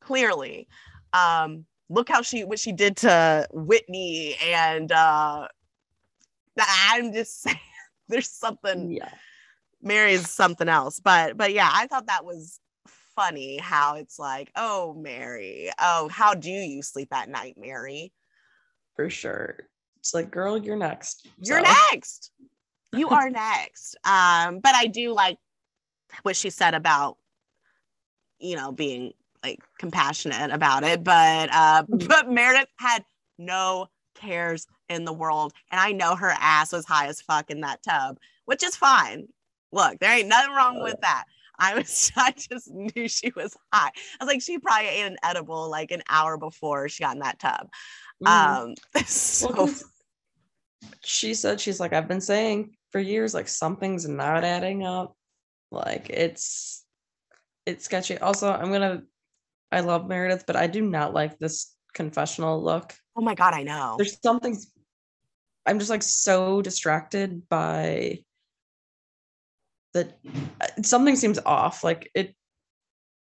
[0.01, 0.69] clearly.
[1.13, 5.49] Um, look how she what she did to Whitney and uh
[6.59, 7.59] I'm just saying
[8.09, 9.09] there's something yeah.
[9.83, 11.01] Mary's something else.
[11.01, 12.59] But but yeah, I thought that was
[13.15, 18.13] funny how it's like, oh Mary, oh, how do you sleep at night, Mary?
[18.97, 19.69] For sure.
[19.99, 21.27] It's like, girl, you're next.
[21.39, 21.73] You're so.
[21.91, 22.31] next.
[22.93, 23.97] You are next.
[24.05, 25.39] Um, but I do like
[26.23, 27.17] what she said about,
[28.39, 29.13] you know, being
[29.43, 31.03] like compassionate about it.
[31.03, 32.07] But uh, mm-hmm.
[32.07, 33.05] but Meredith had
[33.39, 35.53] no cares in the world.
[35.71, 39.29] And I know her ass was high as fuck in that tub, which is fine.
[39.73, 41.25] Look, there ain't nothing wrong with that.
[41.59, 43.91] I was, I just knew she was high.
[44.21, 47.21] I was like, she probably ate an edible like an hour before she got in
[47.21, 47.69] that tub.
[48.25, 48.29] Mm.
[48.29, 48.75] Um,
[49.07, 49.75] so well,
[51.03, 55.17] she said, she's like, I've been saying for years, like something's not adding up.
[55.71, 56.85] Like it's,
[57.67, 58.19] it's sketchy.
[58.19, 59.03] Also, I'm gonna,
[59.73, 62.95] I love Meredith, but I do not like this confessional look.
[63.17, 63.95] Oh my god, I know.
[63.97, 64.57] There's something
[65.67, 68.21] I'm just like so distracted by
[69.95, 70.19] that
[70.83, 71.83] something seems off.
[71.83, 72.35] Like it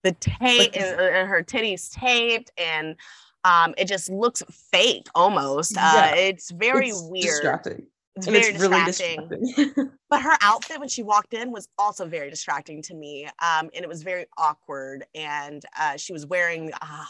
[0.03, 2.97] the tape like, uh, her titties taped and
[3.45, 4.42] um it just looks
[4.73, 5.77] fake almost.
[5.77, 7.25] Uh, yeah, uh it's very it's weird.
[7.27, 7.87] Distracting.
[8.16, 9.29] It's and very it's really distracting.
[9.29, 9.90] distracting.
[10.11, 13.83] but her outfit when she walked in was also very distracting to me um, and
[13.85, 17.05] it was very awkward and uh, she was wearing uh,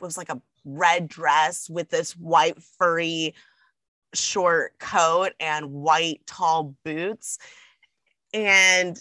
[0.00, 3.34] it was like a red dress with this white furry
[4.14, 7.38] short coat and white tall boots.
[8.34, 9.00] And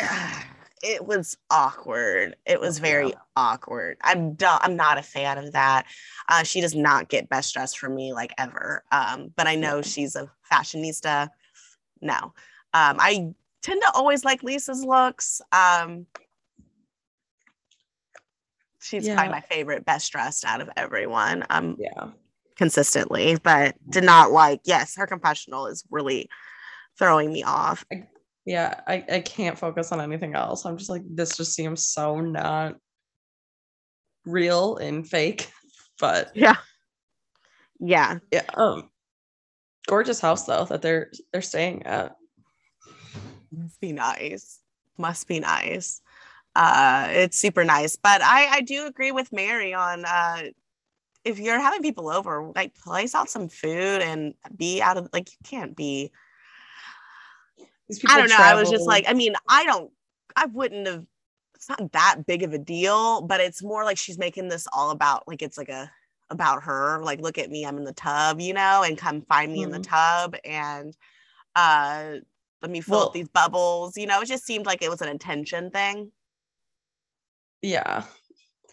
[0.00, 0.40] uh,
[0.82, 2.36] it was awkward.
[2.44, 3.14] It was very Yeah.
[3.36, 3.96] awkward.
[4.02, 5.86] I'm i'm not a fan of that.
[6.28, 8.84] Uh, she does not get best dressed for me like ever.
[8.92, 11.28] Um, but i know she's a fashionista.
[12.02, 12.34] No.
[12.74, 13.32] Um, i
[13.62, 15.40] tend to always like lisa's looks.
[15.52, 16.06] Um,
[18.80, 19.14] she's Yeah.
[19.14, 21.44] probably my favorite best dressed out of everyone.
[21.48, 22.08] Um, yeah.
[22.56, 26.28] Consistently but did not like yes her confessional is really
[26.98, 27.84] throwing me off
[28.46, 28.80] Yeah.
[28.86, 30.66] I, I can't focus on anything else.
[30.66, 32.76] I'm just like, this just seems so not
[34.26, 35.50] real and fake.
[36.00, 36.56] But yeah
[37.78, 38.42] yeah yeah.
[38.54, 38.90] Um
[39.86, 42.16] gorgeous house though that they're they're staying at.
[43.52, 44.58] must be nice
[44.98, 46.02] must be nice
[46.56, 50.42] uh it's super nice but i i do agree with mary on uh
[51.24, 55.30] if you're having people over like place out some food and be out of like
[55.30, 56.10] you can't be
[58.08, 59.90] i don't know i was just like i mean i don't
[60.36, 61.04] i wouldn't have
[61.54, 64.90] it's not that big of a deal but it's more like she's making this all
[64.90, 65.90] about like it's like a
[66.30, 69.52] about her like look at me i'm in the tub you know and come find
[69.52, 69.88] me in the Mhm.
[69.88, 70.96] tub and
[71.56, 72.14] uh
[72.62, 75.02] let me fill Well- up these bubbles you know it just seemed like it was
[75.02, 76.10] an intention thing
[77.62, 78.04] yeah.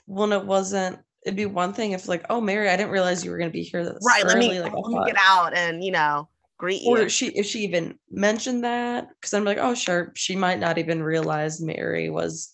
[0.06, 3.32] When it wasn't, it'd be one thing if like, oh Mary, I didn't realize you
[3.32, 4.60] were gonna be here this right let me.
[4.60, 6.90] Like let me get out and you know greet you.
[6.96, 10.78] Or she if she even mentioned that because i'm like oh sure she might not
[10.78, 12.54] even realize mary was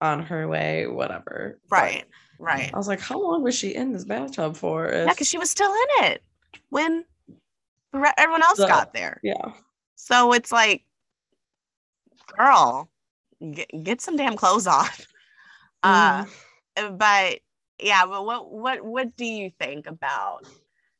[0.00, 2.04] on her way whatever But right
[2.38, 2.70] right.
[2.72, 5.36] I was like how long was she in this bathtub for if, yeah because she
[5.36, 6.22] was still in it
[6.70, 7.04] when
[7.92, 9.20] re- everyone else The- got there.
[9.22, 9.52] yeah.
[9.96, 10.84] So it's like,
[12.36, 12.88] girl,
[13.52, 14.86] get, get some damn clothes on.
[15.84, 16.28] Uh, Mm,
[16.76, 17.38] but
[17.78, 20.46] yeah, but what what what do you think about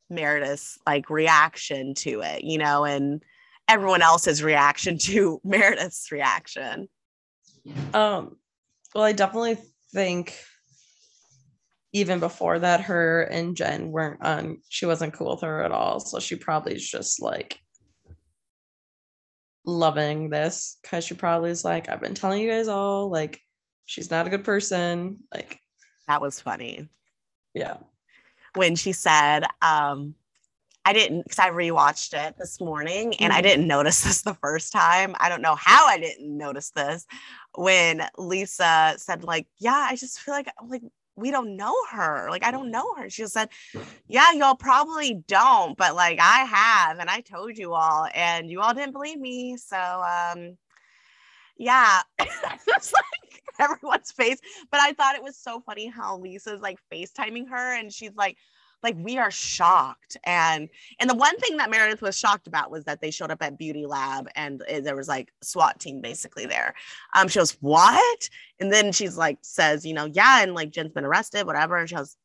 [0.09, 2.43] Meredith's like reaction to it?
[2.43, 3.23] You know, and
[3.67, 6.87] everyone else's reaction to Meredith's reaction.
[7.93, 8.35] um
[8.93, 9.57] well i definitely
[9.93, 10.35] think
[11.93, 15.99] even before that her and jen weren't on she wasn't cool with her at all
[15.99, 17.57] so she probably is just like
[19.65, 23.39] loving this because she probably is like i've been telling you guys all like
[23.85, 25.57] she's not a good person like
[26.07, 26.87] That was funny
[27.53, 27.77] yeah
[28.55, 30.15] when she said, um,
[30.85, 33.43] I didn't because I rewatched it this morning and I Mhm.
[33.43, 35.15] didn't notice this the first time.
[35.19, 37.05] I don't know how I didn't notice this
[37.55, 40.83] when Lisa said, like, yeah, I just feel like like
[41.15, 42.27] we don't know her.
[42.29, 43.09] Like, I don't know her.
[43.09, 43.49] She just said,
[44.07, 48.61] Yeah, y'all probably don't, but like I have, and I told you all, and you
[48.61, 49.57] all didn't believe me.
[49.57, 50.57] So um
[51.63, 52.01] yeah.
[52.19, 54.39] it's like everyone's face.
[54.71, 58.37] But I thought it was so funny how Lisa's like FaceTiming her and she's like,
[58.81, 60.67] like we are shocked and
[60.99, 63.57] and the one thing that meredith was shocked about was that they showed up at
[63.57, 66.75] beauty lab and uh, there was like swat team basically there
[67.15, 70.91] um she goes what and then she's like says you know yeah and like jen's
[70.91, 72.17] been arrested whatever and she goes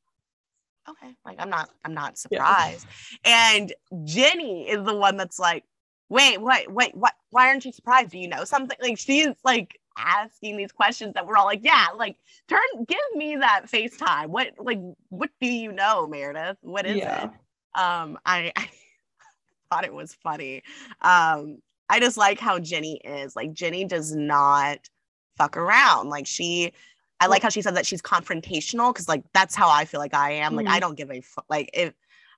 [0.88, 2.38] okay like i'm not i'm not Yeah.
[2.40, 2.86] surprised
[3.24, 3.72] and
[4.04, 5.62] jenny is the one that's like
[6.08, 9.78] wait wait wait what why aren't you surprised do you know something like she's like
[9.98, 12.16] asking these questions that we're all like yeah like
[12.48, 14.28] turn give me that FaceTime.
[14.28, 16.58] What like what do you know, Meredith?
[16.62, 17.24] What is Yeah.
[17.24, 17.30] it?
[17.80, 18.68] Um, I, I
[19.70, 20.62] thought it was funny.
[21.02, 23.34] Um, I just like how Jenny is.
[23.36, 24.88] Like Jenny does not
[25.36, 26.08] fuck around.
[26.10, 26.72] Like she
[27.20, 30.14] I like how she said that she's confrontational because like that's how I feel like
[30.14, 30.54] I am.
[30.54, 30.80] Like I Mhm.
[30.80, 31.44] don't give a fuck.
[31.50, 31.92] Like if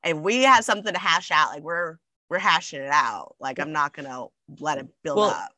[0.04, 1.98] if we have something to hash out, like we're
[2.30, 3.34] we're hashing it out.
[3.40, 4.26] Like I'm not gonna
[4.60, 5.52] let it build Well, up.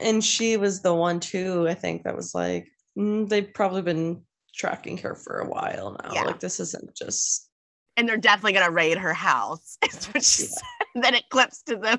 [0.00, 2.66] and she was the one too i think that was like
[2.98, 4.22] mm, they've probably been
[4.54, 6.24] tracking her for a while now Yeah.
[6.24, 7.48] like this isn't just
[7.96, 9.78] And they're definitely gonna raid her house.
[9.84, 10.48] Is what she Yeah.
[10.48, 11.02] said.
[11.02, 11.98] then it clips to them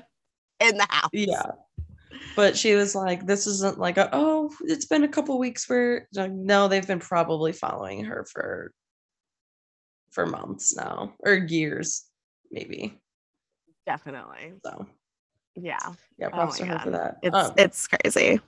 [0.60, 1.08] in the house.
[1.12, 1.52] yeah
[2.36, 6.06] but she was like this isn't like a, oh it's been a couple weeks where
[6.14, 8.72] like, no they've been probably following her for
[10.10, 12.04] for months now or years
[12.50, 12.98] maybe
[13.86, 14.54] Definitely.
[14.64, 14.86] so
[15.56, 15.78] Yeah.
[16.18, 18.40] yeah Oh props my to her for that It's Um, it's crazy.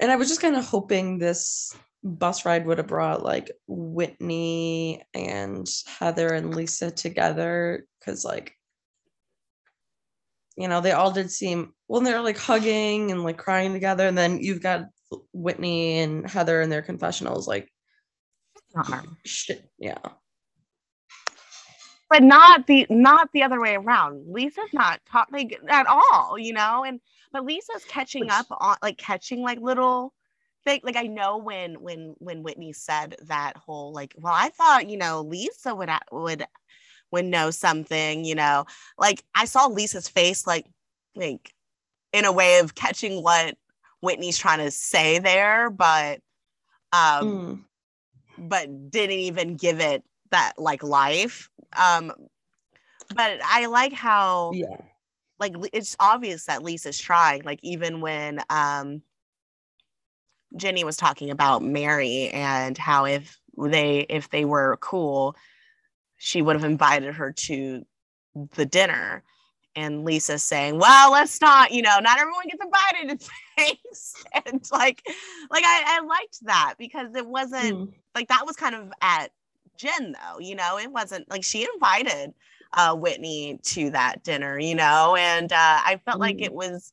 [0.00, 5.02] and i was just kind of hoping this bus ride would have brought like whitney
[5.14, 5.66] and
[5.98, 8.52] heather and lisa together because like
[10.56, 14.16] you know they all did seem well they're like hugging and like crying together and
[14.16, 14.82] then you've got
[15.32, 17.68] whitney and heather in their confessionals like
[19.24, 19.98] shit yeah
[22.08, 24.24] but not the not the other way around.
[24.28, 27.00] Lisa's not taught like at all, you know, and
[27.32, 30.12] but Lisa's catching up on like catching like little
[30.64, 30.80] thing.
[30.84, 34.96] Like I know when when when Whitney said that whole like, well, I thought you
[34.96, 36.46] know Lisa would would
[37.12, 38.66] would know something, you know,
[38.98, 40.66] like I saw Lisa's face like
[41.14, 41.52] like
[42.12, 43.56] in a way of catching what
[44.00, 46.20] Whitney's trying to say there, but
[46.92, 47.64] um
[48.38, 48.48] mm.
[48.48, 51.50] but didn't even give it that like life.
[51.76, 52.12] Um
[53.14, 54.76] but I like how yeah
[55.38, 59.02] like it's obvious that Lisa's trying, like even when um
[60.56, 65.36] Jenny was talking about Mary and how if they if they were cool,
[66.16, 67.84] she would have invited her to
[68.54, 69.22] the dinner.
[69.74, 74.14] And Lisa saying, "Well, let's not, you know, not everyone gets invited to things."
[74.46, 75.02] and like,
[75.50, 77.92] like I, I liked that because it wasn't mm.
[78.14, 79.32] like that was kind of at
[79.76, 82.34] Jen though, you know, it wasn't like she invited
[82.72, 86.20] uh, Whitney to that dinner, you know, and uh, I felt mm.
[86.20, 86.92] like it was.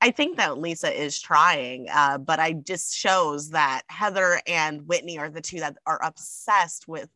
[0.00, 5.18] I think that Lisa is trying, uh, but I just shows that Heather and Whitney
[5.18, 7.08] are the two that are obsessed with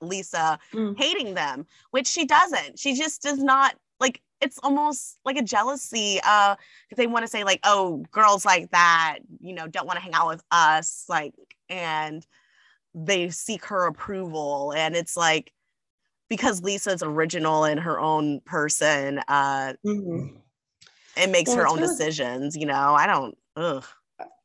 [0.00, 0.96] Lisa mm.
[0.96, 2.78] hating them, which she doesn't.
[2.78, 4.22] She just does not like.
[4.40, 6.20] It's almost like a jealousy.
[6.24, 6.54] Uh,
[6.96, 10.14] they want to say like, "Oh, girls like that, you know, don't want to hang
[10.14, 11.34] out with us," like,
[11.68, 12.24] and
[13.06, 15.52] they seek her approval, and it's like
[16.28, 20.36] because Lisa's original in her own person, uh, mm-hmm.
[21.16, 22.56] it makes well, her own decisions.
[22.56, 23.36] You know, I don't.
[23.56, 23.84] Ugh,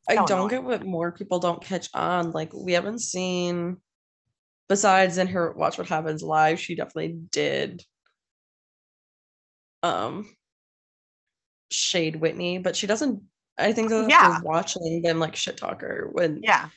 [0.08, 2.32] I don't, don't get what more people don't catch on.
[2.32, 3.78] Like we haven't seen,
[4.68, 7.84] besides in her Watch What Happens live, she definitely did.
[9.82, 10.34] Um,
[11.72, 13.22] shade Whitney, but she doesn't.
[13.58, 14.40] I think yeah.
[14.42, 16.70] watching them like shit talker when yeah.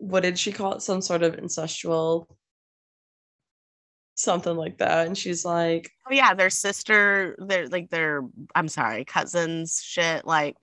[0.00, 0.82] What did she call it?
[0.82, 2.26] Some sort of incestual
[4.20, 5.06] something like that.
[5.06, 8.22] And she's like oh yeah their sister they're like their
[8.54, 10.56] i'm sorry cousins shit like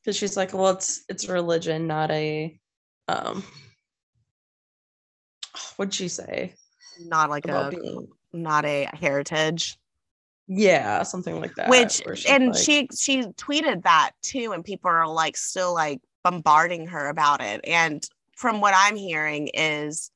[0.00, 2.58] because she's like well it's it's religion not a
[3.08, 3.44] um
[5.76, 6.54] what'd she say?
[7.04, 8.08] not like a being...
[8.32, 9.76] not a heritage.
[10.48, 12.62] Yeah something like that which and like...
[12.62, 17.60] she she tweeted that too and people are like still like bombarding her about it.
[17.64, 18.06] And
[18.36, 20.10] from what i'm hearing is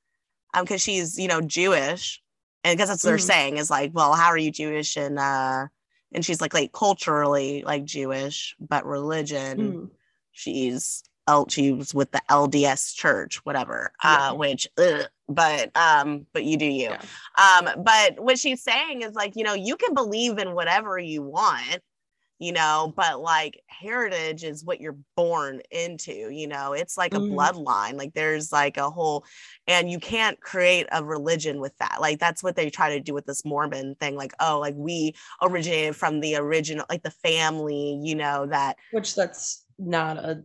[0.55, 2.23] um because she's you know jewish
[2.62, 3.23] and because that's what they're mm.
[3.23, 5.66] saying is like well how are you jewish and uh
[6.12, 9.91] and she's like like culturally like jewish but religion mm.
[10.33, 14.31] she's L- she was with the lds church whatever yeah.
[14.31, 17.03] uh which ugh, but um but you do you yeah.
[17.39, 21.23] um but what she's saying is like you know you can believe in whatever you
[21.23, 21.81] want
[22.41, 27.18] you know but like heritage is what you're born into you know it's like a
[27.18, 27.32] mm.
[27.32, 29.24] bloodline like there's like a whole
[29.68, 33.14] and you can't create a religion with that like that's what they try to do
[33.14, 38.01] with this mormon thing like oh like we originated from the original like the family
[38.03, 40.43] you know that which that's not a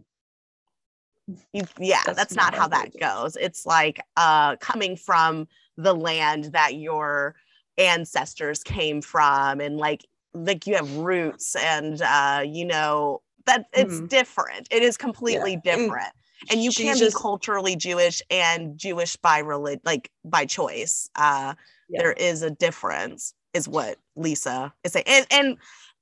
[1.54, 5.96] you, yeah that's, that's not, not how that goes it's like uh coming from the
[5.96, 7.36] land that your
[7.78, 10.06] ancestors came from and like
[10.36, 14.08] like you have roots and uh you know that it's mm-hmm.
[14.08, 15.76] different it is completely yeah.
[15.76, 16.12] different
[16.52, 21.54] and, you can just, be culturally jewish and jewish by religion like by choice uh
[21.90, 22.02] yeah.
[22.02, 25.58] there is a difference is what lisa is saying and, and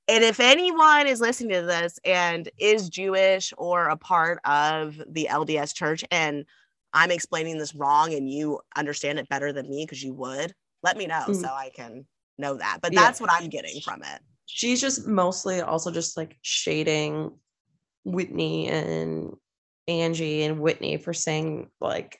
[0.06, 5.28] and if anyone is listening to this and is jewish or a part of the
[5.30, 6.44] lds church and
[6.92, 10.96] i'm explaining this wrong and you understand it better than me because you would let
[10.96, 11.34] me know mm-hmm.
[11.34, 12.04] so i can
[12.38, 12.78] know that.
[12.82, 13.26] But that's yeah.
[13.26, 14.20] what I'm getting from it.
[14.46, 17.32] She's just mostly also just like shading
[18.04, 19.34] Whitney and
[19.88, 22.18] Angie and Whitney for saying like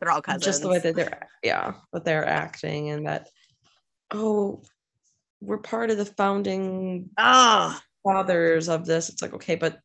[0.00, 0.44] they're all cousins.
[0.44, 3.28] Just the way that they're yeah, that they're acting and that
[4.12, 4.62] oh
[5.40, 7.80] we're part of the founding ah.
[8.02, 9.08] fathers of this.
[9.08, 9.78] It's like okay, but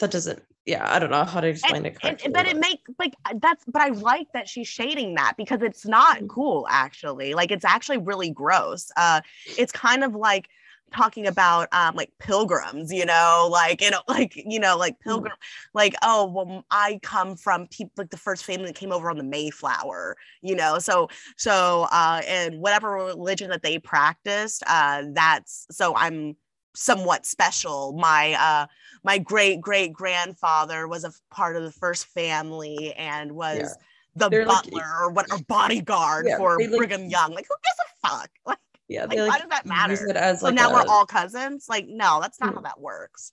[0.00, 2.54] that doesn't yeah i don't know how to explain and, it correctly, and, but, but
[2.54, 6.26] it make like that's but i like that she's shading that because it's not mm-hmm.
[6.28, 9.20] cool actually like it's actually really gross uh
[9.58, 10.48] it's kind of like
[10.92, 15.10] talking about um like pilgrims you know like you know like you know like mm-hmm.
[15.10, 15.36] pilgrim
[15.74, 19.16] like oh well i come from people like the first family that came over on
[19.16, 25.66] the mayflower you know so so uh and whatever religion that they practiced uh that's
[25.70, 26.36] so i'm
[26.74, 27.92] somewhat special.
[27.92, 28.66] My uh,
[29.04, 33.68] my great great grandfather was a part of the first family and was yeah.
[34.16, 37.32] the They're butler like, or what or bodyguard yeah, for Brigham like, Young.
[37.32, 38.30] Like who gives a fuck?
[38.46, 38.58] Like
[38.88, 40.36] yeah, like, like, why does that matter?
[40.36, 41.66] so now a, we're all cousins.
[41.68, 42.54] Like no, that's not yeah.
[42.56, 43.32] how that works.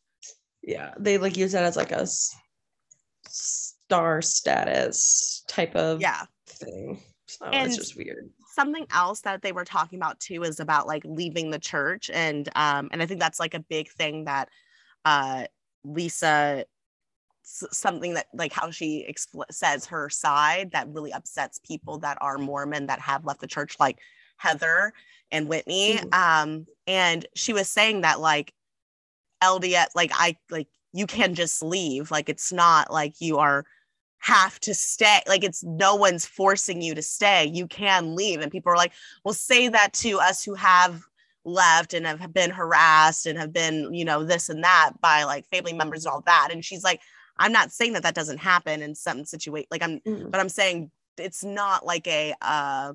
[0.61, 2.07] Yeah, they like use that as like a
[3.27, 7.01] star status type of yeah thing.
[7.27, 8.29] So and it's just weird.
[8.51, 12.09] Something else that they were talking about too is about like leaving the church.
[12.13, 14.49] And um, and I think that's like a big thing that
[15.05, 15.45] uh
[15.83, 16.65] Lisa
[17.43, 22.37] something that like how she expl- says her side that really upsets people that are
[22.37, 23.97] Mormon that have left the church, like
[24.37, 24.93] Heather
[25.31, 25.97] and Whitney.
[25.97, 26.13] Mm-hmm.
[26.13, 28.53] Um, and she was saying that like
[29.43, 32.11] LDS, like I like you can just leave.
[32.11, 33.65] Like it's not like you are
[34.19, 35.21] have to stay.
[35.27, 37.45] Like it's no one's forcing you to stay.
[37.45, 38.41] You can leave.
[38.41, 38.93] And people are like,
[39.23, 41.01] well, say that to us who have
[41.45, 45.47] left and have been harassed and have been, you know, this and that by like
[45.47, 46.49] family members and all that.
[46.51, 47.01] And she's like,
[47.37, 49.67] I'm not saying that that doesn't happen in some situation.
[49.71, 50.29] Like I'm, mm.
[50.29, 52.93] but I'm saying it's not like a, uh,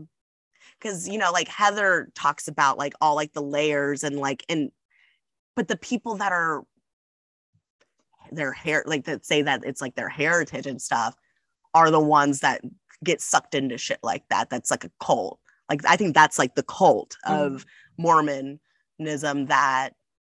[0.79, 4.71] because you know, like Heather talks about like all like the layers and like and,
[5.57, 6.65] but the people that are
[8.33, 11.15] their hair like that say that it's like their heritage and stuff
[11.75, 12.61] are the ones that
[13.03, 14.51] get sucked into shit like that.
[14.51, 15.39] That's like a cult.
[15.69, 17.39] Like I think that's like the cult mm.
[17.39, 17.67] of
[17.99, 19.91] Mormonism that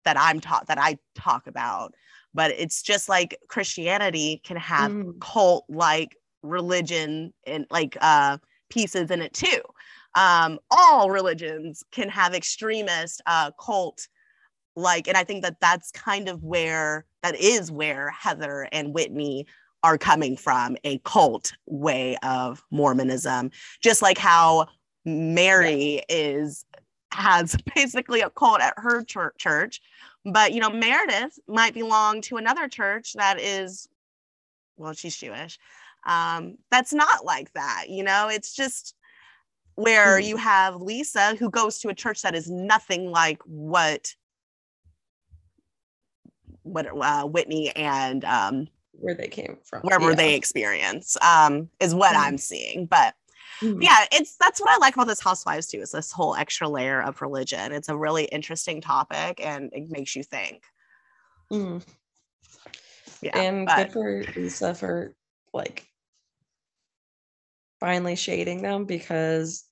[0.04, 1.94] that I'm taught that I talk about
[2.34, 5.20] but it's just like Christianity can have mm.
[5.20, 9.60] cult like religion and like uh, pieces in it too.
[10.14, 14.08] Um, all religions can have extremist uh, cult
[14.78, 19.46] like, and I think that that's kind of where that is where Heather and Whitney
[19.82, 23.50] are coming from a cult way of Mormonism,
[23.82, 24.66] just like how
[25.04, 26.64] Mary is
[27.12, 29.80] has basically a cult at her church
[30.24, 33.88] but you know, Meredith might belong to another church that is,
[34.76, 35.58] well, she's Jewish.
[36.06, 37.86] Um, that's not like that.
[37.88, 38.94] You know, it's just
[39.74, 40.28] where mm-hmm.
[40.28, 44.14] you have Lisa who goes to a church that is nothing like what
[46.68, 50.16] what uh, Whitney and um, where they came from, wherever yeah.
[50.16, 52.24] they experience, um, is what mm-hmm.
[52.24, 52.86] I'm seeing.
[52.86, 53.14] But
[53.62, 53.82] Mm-hmm.
[53.82, 55.80] Yeah, it's that's what I like about this Housewives too.
[55.80, 57.72] Is this whole extra layer of religion?
[57.72, 60.62] It's a really interesting topic, and it makes you think.
[61.52, 61.84] Mm.
[63.20, 63.76] Yeah, and but...
[63.76, 65.14] good for Lisa for
[65.52, 65.86] like
[67.80, 69.64] finally shading them because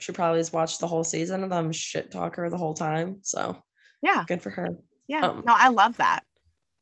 [0.00, 3.18] she probably has watched the whole season of them shit talk her the whole time.
[3.22, 3.62] So
[4.02, 4.76] yeah, good for her.
[5.08, 6.24] Yeah, um, no, I love that.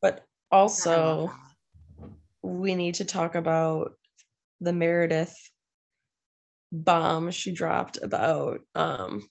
[0.01, 1.31] But also,
[2.41, 3.93] we need to talk about
[4.61, 5.35] the Meredith
[6.71, 9.21] bomb she dropped about um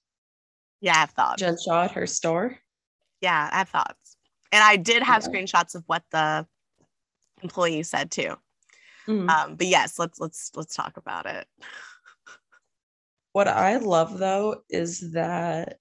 [0.80, 1.40] yeah, I have thoughts.
[1.40, 2.58] Jen Shah at her store.
[3.20, 4.16] Yeah, I have thoughts.
[4.50, 5.28] And I did have yeah.
[5.28, 6.44] screenshots of what the
[7.40, 8.36] employee said too.
[9.06, 9.30] Mm-hmm.
[9.30, 11.46] Um, but yes, let's let's let's talk about it.
[13.32, 15.78] What I love though is that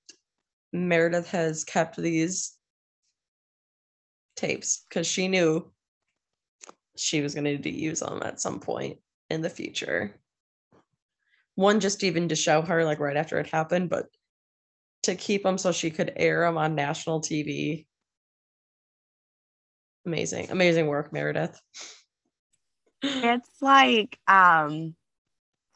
[0.72, 2.54] Meredith has kept these
[4.42, 5.72] tapes because she knew
[6.98, 8.98] she was going to use them at some point
[9.30, 10.22] in the future
[11.56, 14.08] one just even to show her like right after it happened, but
[15.04, 17.86] to keep them so she could air them on national TV.
[20.06, 21.60] Amazing, amazing work, Meredith.
[23.04, 24.94] It's like, um,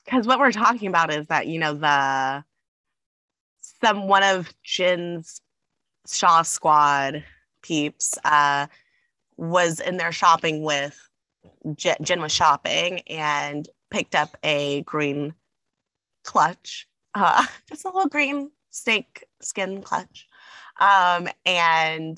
[0.03, 2.43] because what we're talking about is that you know the
[3.81, 5.41] some one of Jen's
[6.07, 7.23] Shah Squad
[7.65, 8.67] peeps uh
[9.37, 10.97] was in there shopping with
[11.75, 15.33] Jen, Jen was shopping and picked up a green
[16.23, 20.27] clutch, uh, just a little green snake skin clutch.
[20.79, 22.17] Um, and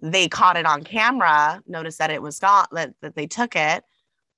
[0.00, 3.84] they caught it on camera, noticed that it was gone, that, that they took it.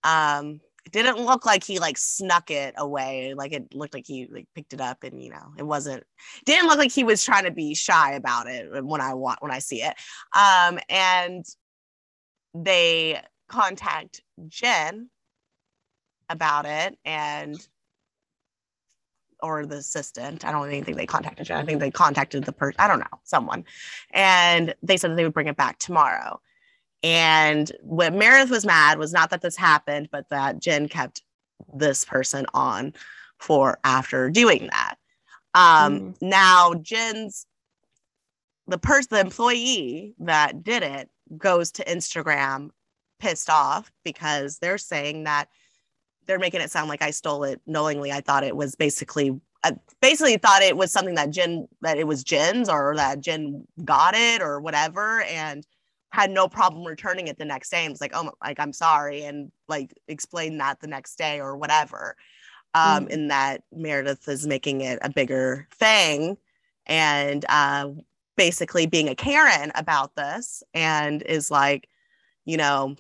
[0.04, 0.60] Um,
[0.95, 3.34] didn't look like he like snuck it away.
[3.34, 6.05] Like it looked like he like picked it up and you know, it wasn't
[6.47, 9.51] didn't look like he was trying to be shy about it when I want when
[9.51, 9.95] I see it.
[10.36, 11.45] Um, and
[12.55, 15.11] they contact Jen
[16.30, 17.66] about it and
[19.42, 20.45] or the assistant.
[20.45, 21.59] I don't even think they contacted Jen.
[21.59, 22.76] I think they contacted the person.
[22.78, 23.64] I don't know, someone.
[24.12, 26.40] And they said that they would bring it back tomorrow.
[27.05, 31.22] And what Meredith was mad was not that this happened, but that Jen kept
[31.74, 32.94] this person on
[33.38, 34.94] for after doing that.
[35.55, 36.22] Um, mm.
[36.22, 37.46] Now, Jen's
[38.66, 42.70] the person, the employee that did it goes to Instagram
[43.18, 45.50] pissed off because they're saying that
[46.24, 48.12] they're making it sound like I stole it knowingly.
[48.12, 52.07] I thought it was basically I basically thought it was something that Jen that it
[52.07, 55.66] was Jen's or that Jen got it or whatever and
[56.14, 59.24] had no problem returning it the next day and was like, oh like I'm sorry
[59.24, 62.16] and like explain that the next day or whatever.
[62.72, 63.10] Um, mm.
[63.10, 66.36] in that Meredith is making it a bigger thing
[66.86, 67.90] and uh,
[68.36, 71.88] basically being a Karen about this and is like,
[72.44, 72.96] you know,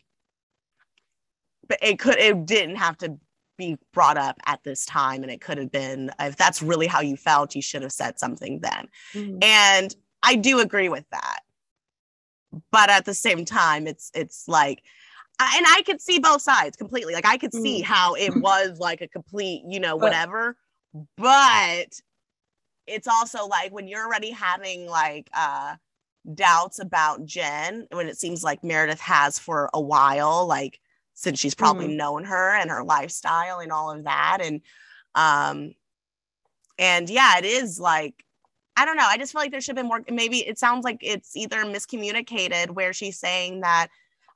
[1.68, 3.16] but it could it didn't have to
[3.56, 7.00] be brought up at this time and it could have been if that's really how
[7.00, 9.38] you felt you should have said something then mm-hmm.
[9.40, 9.94] and
[10.24, 11.43] i do agree with that
[12.70, 14.82] but at the same time it's it's like
[15.40, 17.92] and i could see both sides completely like i could see mm-hmm.
[17.92, 20.56] how it was like a complete you know whatever
[21.16, 22.00] but
[22.86, 25.74] it's also like when you're already having like uh
[26.34, 30.80] doubts about jen when it seems like meredith has for a while like
[31.14, 31.96] since she's probably mm-hmm.
[31.96, 34.60] known her and her lifestyle and all of that and
[35.14, 35.72] um
[36.78, 38.24] and yeah it is like
[38.76, 40.84] i don't know i just feel like there should have been more maybe it sounds
[40.84, 43.88] like it's either miscommunicated where she's saying that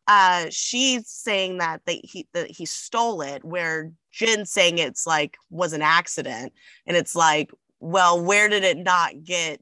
[0.08, 5.36] uh she's saying that they he that he stole it where jen's saying it's like
[5.50, 6.52] was an accident.
[6.86, 9.60] And it's like well where did it not get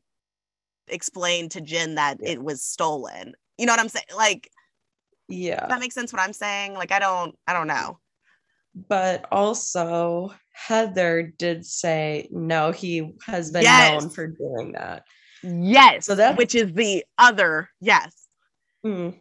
[0.88, 2.30] explained to jen that yeah.
[2.30, 3.34] it was stolen?
[3.58, 4.06] You know what i'm saying?
[4.16, 4.50] Like
[5.28, 5.66] yeah.
[5.66, 6.74] that makes sense what i'm saying?
[6.74, 7.98] Like i don't i don't know.
[8.88, 14.00] But also heather did say no he has been yes.
[14.00, 15.04] known for doing that
[15.42, 18.26] yes so that which is the other yes
[18.84, 19.14] mm,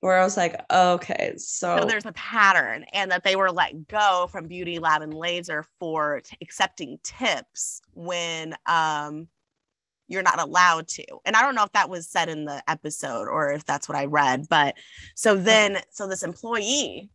[0.00, 1.78] where i was like okay so.
[1.80, 5.64] so there's a pattern and that they were let go from beauty lab and laser
[5.80, 9.26] for t- accepting tips when um
[10.06, 11.04] you're not allowed to.
[11.24, 13.96] And I don't know if that was said in the episode or if that's what
[13.96, 14.74] I read, but
[15.14, 17.08] so then so this employee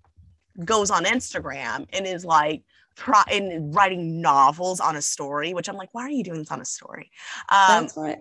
[0.66, 2.64] goes on Instagram and is like
[3.00, 6.52] try and writing novels on a story, which I'm like, why are you doing this
[6.52, 7.12] on a story?
[7.52, 8.18] Um, that's why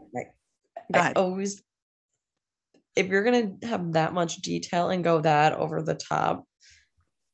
[0.94, 1.62] I, I always
[2.96, 6.44] if you're gonna have that much detail and go that over the top,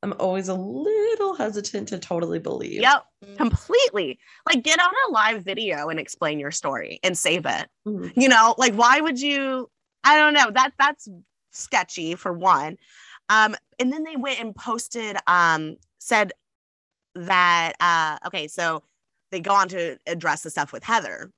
[0.02, 2.80] I'm always a little hesitant to totally believe.
[2.80, 3.04] Yep,
[3.36, 4.18] completely.
[4.46, 7.68] Like get on a live video and explain your story and save it.
[7.86, 8.20] Mm-hmm.
[8.20, 9.70] You know, like why would you?
[10.02, 10.50] I don't know.
[10.50, 11.08] That that's
[11.52, 12.76] sketchy for one.
[13.30, 16.32] Um, and then they went and posted, um, said
[17.14, 18.82] that uh, okay, so
[19.30, 21.30] they go on to address the stuff with Heather,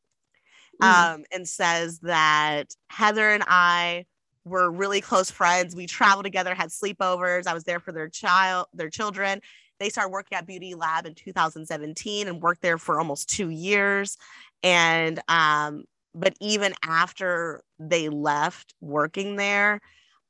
[0.82, 1.14] mm-hmm.
[1.14, 4.06] um, and says that Heather and I
[4.44, 5.74] were really close friends.
[5.74, 7.46] We traveled together, had sleepovers.
[7.46, 9.40] I was there for their child, their children.
[9.78, 14.16] They started working at Beauty Lab in 2017 and worked there for almost two years.
[14.62, 19.80] And um, but even after they left working there,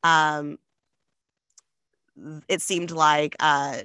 [0.03, 0.59] um,
[2.49, 3.83] it seemed like uh,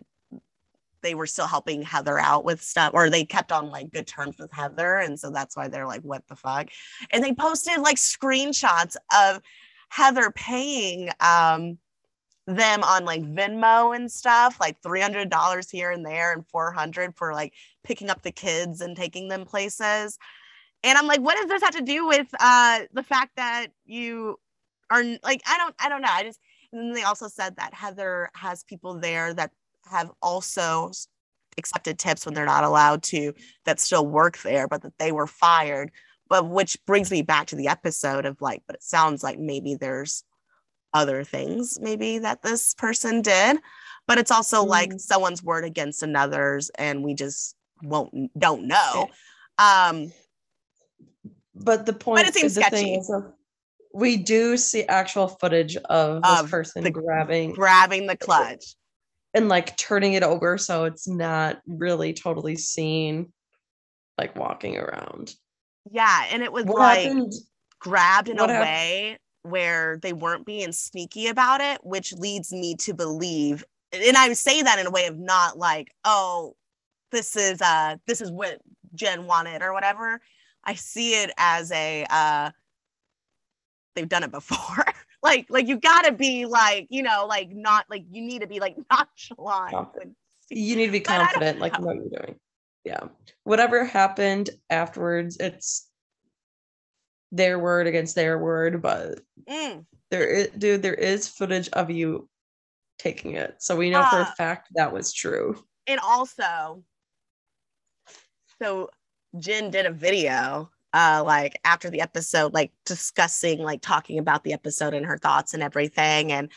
[1.02, 4.38] they were still helping Heather out with stuff, or they kept on like good terms
[4.38, 4.97] with Heather.
[4.97, 6.70] And so that's why they're like, what the fuck?
[7.12, 9.41] And they posted like screenshots of
[9.89, 11.78] Heather paying um,
[12.47, 17.54] them on like Venmo and stuff, like $300 here and there and 400 for like
[17.84, 20.18] picking up the kids and taking them places.
[20.84, 24.39] And I'm like, what does this have to do with uh, the fact that you
[24.89, 26.10] are like, I don't, I don't know.
[26.10, 26.39] I just,
[26.72, 29.52] and then they also said that Heather has people there that
[29.89, 30.91] have also
[31.57, 33.34] accepted tips when they're not allowed to
[33.65, 35.91] that still work there, but that they were fired
[36.32, 39.75] but which brings me back to the episode of like but it sounds like maybe
[39.75, 40.23] there's
[40.93, 43.57] other things maybe that this person did
[44.07, 44.67] but it's also mm.
[44.67, 49.09] like someone's word against another's and we just won't don't know
[49.59, 50.11] um
[51.53, 52.95] but the point but it seems sketchy.
[52.95, 53.29] Is, uh,
[53.93, 58.75] we do see actual footage of this of person the, grabbing grabbing the clutch
[59.34, 63.32] and like turning it over so it's not really totally seen
[64.17, 65.36] like walking around
[65.89, 67.34] yeah, and it was what like happened?
[67.79, 68.69] grabbed in what a happened?
[68.69, 74.34] way where they weren't being sneaky about it, which leads me to believe, and I
[74.34, 76.55] say that in a way of not like, oh,
[77.11, 78.61] this is uh this is what
[78.93, 80.21] Jen wanted or whatever.
[80.63, 82.51] I see it as a uh
[83.95, 84.86] they've done it before.
[85.24, 88.59] like like you gotta be like, you know, like not like you need to be
[88.59, 90.15] like nonchalant.
[90.49, 91.86] You need to be confident like know.
[91.86, 92.36] what you're doing
[92.84, 93.01] yeah
[93.43, 95.88] whatever happened afterwards it's
[97.32, 99.19] their word against their word but
[99.49, 99.86] mm.
[100.09, 102.28] there is dude there is footage of you
[102.97, 104.34] taking it so we know uh, for a ah.
[104.38, 105.55] fact that was true
[105.88, 106.84] and also
[108.61, 108.89] so
[109.38, 114.54] jen did a video uh like after the episode like discussing like talking about the
[114.54, 116.50] episode and her thoughts and everything and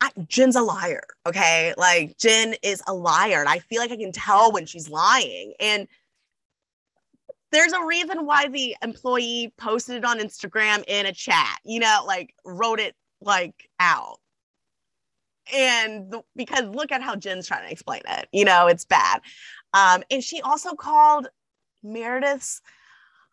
[0.00, 1.04] I, Jen's a liar.
[1.26, 1.72] Okay.
[1.76, 3.40] Like Jen is a liar.
[3.40, 5.54] And I feel like I can tell when she's lying.
[5.58, 5.88] And
[7.52, 12.02] there's a reason why the employee posted it on Instagram in a chat, you know,
[12.06, 14.18] like wrote it like out.
[15.54, 19.20] And the, because look at how Jen's trying to explain it, you know, it's bad.
[19.72, 21.28] Um, and she also called
[21.92, 22.60] Meredith's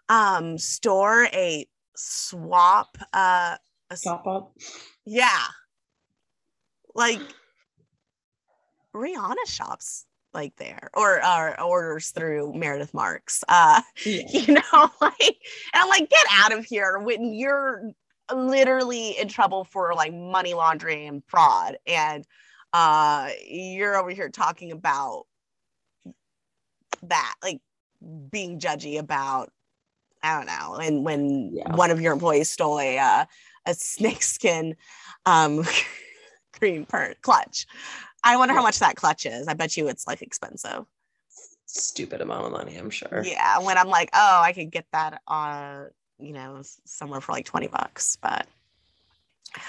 [0.10, 2.98] um, store a swap.
[3.14, 3.58] Uh,
[3.90, 4.54] a swap up.
[5.06, 5.46] Yeah
[6.96, 7.20] like
[8.96, 13.44] Rihanna shops like there or, or orders through Meredith Marks.
[13.48, 14.24] Uh, yeah.
[14.30, 14.62] you know,
[15.02, 17.92] like, and I'm like, get out of here when you're
[18.34, 21.78] literally in trouble for like money laundering and fraud.
[21.86, 22.26] And
[22.72, 25.26] uh, you're over here talking about
[27.04, 27.62] that, like
[28.32, 29.52] being judgy about,
[30.22, 30.76] I don't know.
[30.76, 31.76] And when yeah.
[31.76, 33.26] one of your employees stole a, uh,
[33.66, 34.76] a snakeskin
[35.26, 35.66] um,
[36.60, 37.66] green per clutch.
[38.24, 39.48] I wonder how much that clutch is.
[39.48, 40.86] I bet you it's like expensive.
[41.66, 43.24] Stupid amount of money, I'm sure.
[43.26, 43.60] Yeah.
[43.60, 45.88] When I'm like, oh, I could get that on,
[46.20, 48.48] you know, somewhere for like 20 bucks, but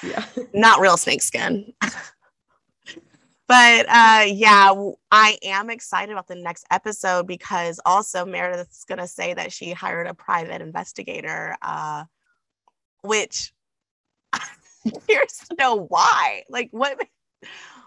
[0.02, 0.24] yeah,
[0.54, 1.72] not real snakeskin.
[3.46, 4.72] but uh yeah
[5.10, 9.72] i am excited about the next episode because also meredith's going to say that she
[9.72, 12.04] hired a private investigator uh
[13.02, 13.52] which
[15.06, 16.44] curious to know why.
[16.48, 16.98] Like what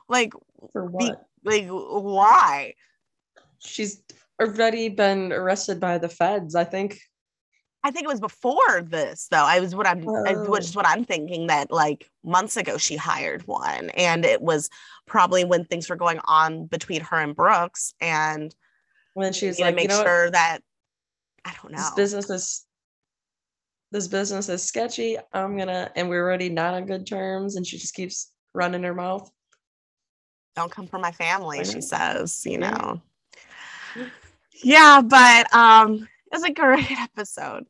[0.08, 0.34] like
[0.72, 1.20] for what?
[1.44, 2.74] be, like why?
[3.60, 4.02] She's
[4.40, 7.00] already been arrested by the feds i think
[7.84, 9.46] I think it was before this though.
[9.46, 10.50] I was what I'm oh.
[10.50, 14.70] which is what I'm thinking that like months ago she hired one and it was
[15.06, 18.54] probably when things were going on between her and Brooks and
[19.14, 20.34] when she's like make you know sure what?
[20.34, 20.60] that
[21.46, 22.66] I don't know this business is
[23.92, 25.18] this business is sketchy.
[25.34, 28.94] I'm gonna and we're already not on good terms and she just keeps running her
[28.94, 29.32] mouth.
[30.56, 33.02] Don't come for my family, she says, you know.
[34.64, 37.66] Yeah, but um it was a great episode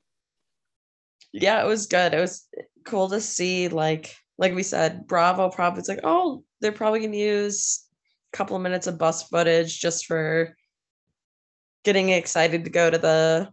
[1.33, 2.13] yeah, it was good.
[2.13, 2.47] It was
[2.85, 7.17] cool to see like like we said, Bravo probably it's like, oh, they're probably gonna
[7.17, 7.85] use
[8.33, 10.55] a couple of minutes of bus footage just for
[11.83, 13.49] getting excited to go to the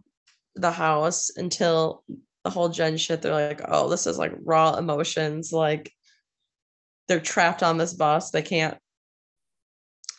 [0.55, 2.03] the house until
[2.43, 3.21] the whole Jen shit.
[3.21, 5.51] They're like, oh, this is like raw emotions.
[5.51, 5.91] Like
[7.07, 8.31] they're trapped on this bus.
[8.31, 8.77] They can't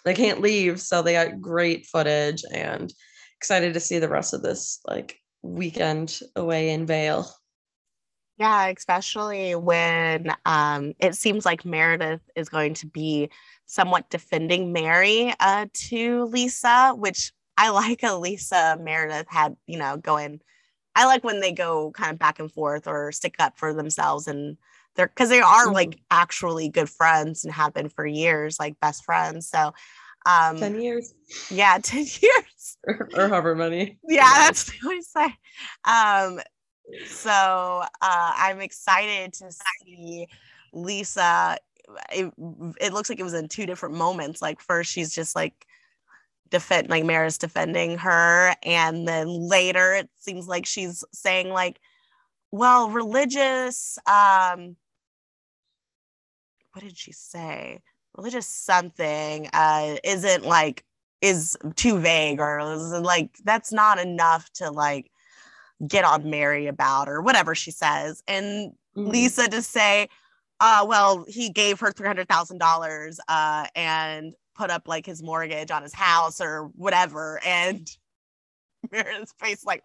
[0.04, 0.80] they can't leave.
[0.80, 2.92] So they got great footage and
[3.38, 7.28] excited to see the rest of this like weekend away in Vail.
[8.38, 13.30] Yeah, especially when um, it seems like Meredith is going to be
[13.64, 19.96] somewhat defending Mary uh, to Lisa, which I like a Lisa Meredith had, you know,
[19.96, 20.40] going.
[20.94, 24.28] I like when they go kind of back and forth or stick up for themselves
[24.28, 24.56] and
[24.96, 25.74] they're because they are mm-hmm.
[25.74, 29.48] like actually good friends and have been for years, like best friends.
[29.48, 29.72] So
[30.26, 31.14] um 10 years.
[31.50, 32.44] Yeah, 10 years.
[33.14, 33.98] or, however many.
[34.06, 35.34] Yeah, that's what I say.
[35.84, 36.40] Um,
[37.06, 40.28] so uh, I'm excited to see
[40.72, 41.58] Lisa.
[42.12, 42.32] It,
[42.80, 44.40] it looks like it was in two different moments.
[44.40, 45.66] Like first, she's just like
[46.50, 51.80] defend, like Mara's defending her, and then later it seems like she's saying like,
[52.52, 53.98] well, religious.
[54.06, 54.76] Um,
[56.72, 57.80] what did she say?
[58.16, 60.84] Religious something uh, isn't like
[61.20, 65.10] is too vague or like that's not enough to like
[65.86, 68.22] get on Mary about or whatever she says.
[68.26, 69.08] And mm-hmm.
[69.08, 70.08] Lisa to say,
[70.60, 75.92] uh, well, he gave her $300,000 uh, and put up like his mortgage on his
[75.92, 77.40] house or whatever.
[77.44, 77.88] And
[78.92, 79.84] Mary's face, like,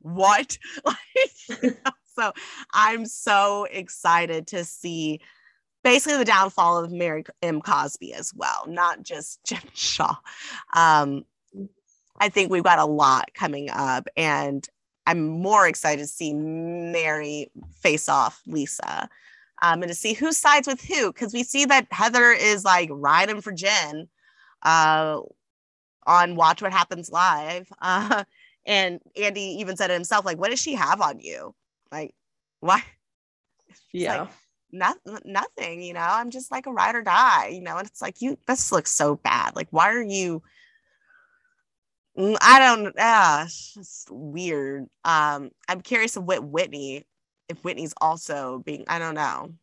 [0.00, 0.56] what?
[0.84, 2.32] like, so
[2.72, 5.20] I'm so excited to see
[5.82, 7.60] basically the downfall of Mary M.
[7.60, 10.16] Cosby as well, not just Jen Shah.
[10.74, 11.24] Um,
[12.20, 14.68] I think we've got a lot coming up, and
[15.06, 17.50] I'm more excited to see Mary
[17.80, 19.08] face off Lisa
[19.62, 21.12] um, and to see who sides with who.
[21.12, 24.08] Because we see that Heather is like riding for Jen
[24.62, 25.20] uh,
[26.06, 27.68] on Watch What Happens Live.
[27.80, 28.24] Uh,
[28.66, 31.54] and Andy even said it himself, like, what does she have on you?
[31.90, 32.14] Like,
[32.60, 32.82] why?
[33.92, 34.22] Yeah.
[34.22, 34.30] Like,
[34.72, 38.02] not, nothing, you know, I'm just like a ride or die, you know, and it's
[38.02, 39.56] like, you, this looks so bad.
[39.56, 40.42] Like, why are you
[42.18, 42.94] Mm, I don't.
[42.98, 44.86] Ah, it's just weird.
[45.04, 47.06] Um, I'm curious of what Whitney,
[47.48, 48.84] if Whitney's also being.
[48.88, 49.54] I don't know.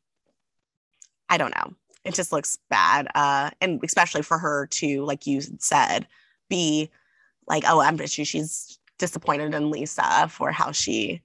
[1.29, 1.73] I don't know.
[2.05, 3.07] It just looks bad.
[3.13, 6.07] Uh, and especially for her to, like you said,
[6.49, 6.91] be
[7.47, 11.21] like, oh, I'm sure she's disappointed in Lisa for how she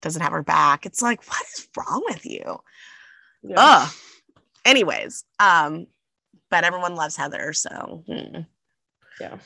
[0.00, 0.86] doesn't have her back.
[0.86, 2.60] It's like, what is wrong with you?
[3.42, 3.54] Yeah.
[3.56, 3.92] Ugh.
[4.64, 5.86] Anyways, um,
[6.50, 8.40] but everyone loves Heather, so hmm.
[9.20, 9.38] yeah.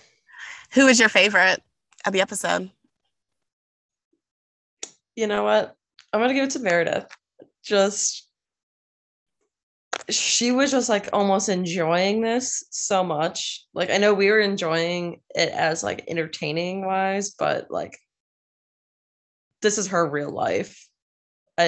[0.73, 1.63] Who is your favorite
[2.05, 2.71] of the episode?
[5.15, 5.75] You know what?
[6.13, 7.07] I'm gonna give it to Meredith.
[7.65, 8.29] Just
[10.11, 13.65] she was just like almost enjoying this so much.
[13.75, 17.97] Like I know we were enjoying it as like entertaining wise, but like
[19.63, 20.87] this is her real life.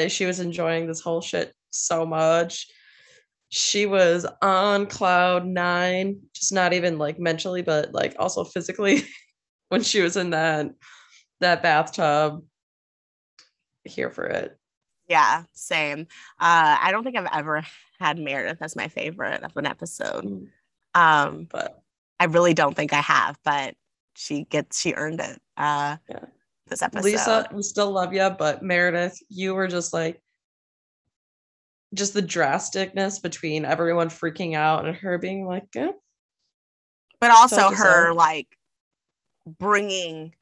[0.09, 2.67] She was enjoying this whole shit so much.
[3.51, 9.05] she was on cloud nine, just not even like mentally, but like also physically
[9.69, 10.71] when she was in that
[11.41, 12.43] that bathtub.
[13.85, 14.59] Here for it.
[15.09, 16.01] Yeah, same.
[16.39, 17.65] Uh, I don't think I've ever
[17.99, 20.25] had Meredith as my favorite of an episode.
[20.25, 20.49] Mm.
[20.95, 21.83] Um, but
[22.21, 23.75] I really don't think I have, but
[24.15, 25.41] she gets she earned it.
[25.57, 26.25] Uh, yeah.
[26.67, 27.05] This episode.
[27.05, 30.21] Lisa, we still love you, but Meredith, you were just like
[31.95, 35.93] just the drasticness between everyone freaking out and her being like, eh.
[37.21, 38.49] but also her like
[39.47, 40.35] bringing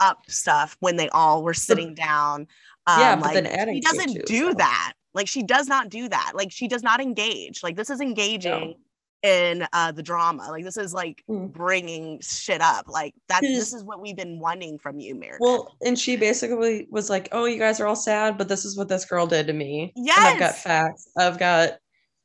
[0.00, 2.46] up stuff when they all were sitting down.
[2.86, 4.94] Um, yeah, but like, then adding she doesn't do that.
[5.14, 6.32] Like she does not do that.
[6.34, 7.62] Like she does not engage.
[7.62, 8.74] Like this is engaging
[9.22, 11.52] in uh the drama like this is like mm.
[11.52, 15.40] bringing shit up like that this is what we've been wanting from you Meredith.
[15.40, 18.76] well and she basically was like oh you guys are all sad but this is
[18.76, 21.78] what this girl did to me yes and i've got facts i've got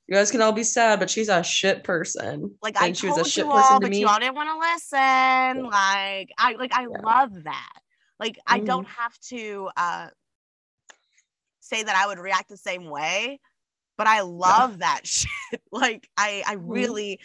[0.08, 3.08] you guys can all be sad but she's a shit person like and I she
[3.08, 4.00] was a shit person all, but me.
[4.00, 7.02] you all didn't want to listen like i like i yeah.
[7.04, 7.74] love that
[8.20, 8.42] like mm.
[8.46, 9.02] i don't mm-hmm.
[9.02, 10.08] have to uh
[11.60, 13.40] say that i would react the same way
[13.98, 15.30] but I love that shit.
[15.72, 16.72] like I I mm-hmm.
[16.72, 17.20] really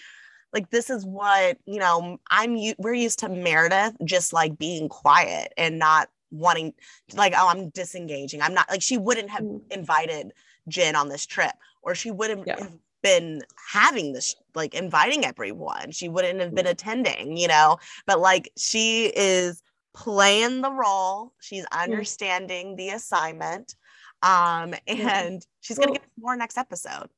[0.53, 5.53] like this is what, you know, I'm we're used to Meredith just like being quiet
[5.57, 6.75] and not wanting
[7.14, 8.43] like oh I'm disengaging.
[8.43, 9.61] I'm not like she wouldn't have mm.
[9.71, 10.33] invited
[10.69, 11.53] Jen on this trip
[11.83, 12.59] or she wouldn't yeah.
[12.59, 15.91] have been having this like inviting everyone.
[15.91, 16.71] She wouldn't have been mm.
[16.71, 17.79] attending, you know.
[18.07, 19.62] But like she is
[19.95, 21.33] playing the role.
[21.41, 21.83] She's mm.
[21.83, 23.75] understanding the assignment
[24.23, 27.09] um, and she's gonna get more next episode.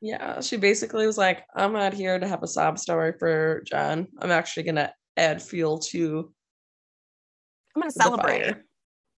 [0.00, 4.06] Yeah, she basically was like, I'm not here to have a sob story for Jen.
[4.18, 6.32] I'm actually gonna add fuel to
[7.74, 8.54] I'm gonna celebrate.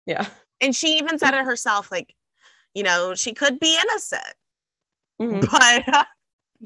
[0.05, 0.27] Yeah.
[0.61, 2.13] And she even said it herself, like,
[2.73, 4.33] you know, she could be innocent.
[5.21, 5.39] Mm-hmm.
[5.39, 6.03] But uh,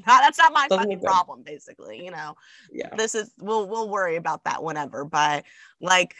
[0.05, 2.03] that's not my Doesn't fucking problem, basically.
[2.03, 2.35] You know,
[2.71, 2.95] yeah.
[2.95, 5.05] This is we'll we'll worry about that whenever.
[5.05, 5.45] But
[5.81, 6.15] like,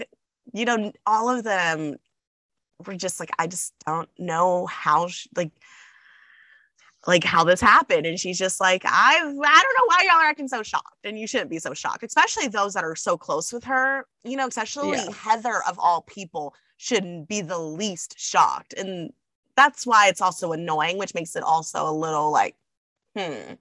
[0.53, 1.97] you know, all of them
[2.85, 5.51] we're just like, I just don't know how, sh- like,
[7.07, 8.05] like how this happened.
[8.05, 11.05] And she's just like, I, I don't know why y'all are acting so shocked.
[11.05, 14.35] And you shouldn't be so shocked, especially those that are so close with her, you
[14.35, 15.11] know, especially yeah.
[15.11, 18.73] Heather of all people shouldn't be the least shocked.
[18.73, 19.11] And
[19.55, 22.55] that's why it's also annoying, which makes it also a little like,
[23.15, 23.53] hmm.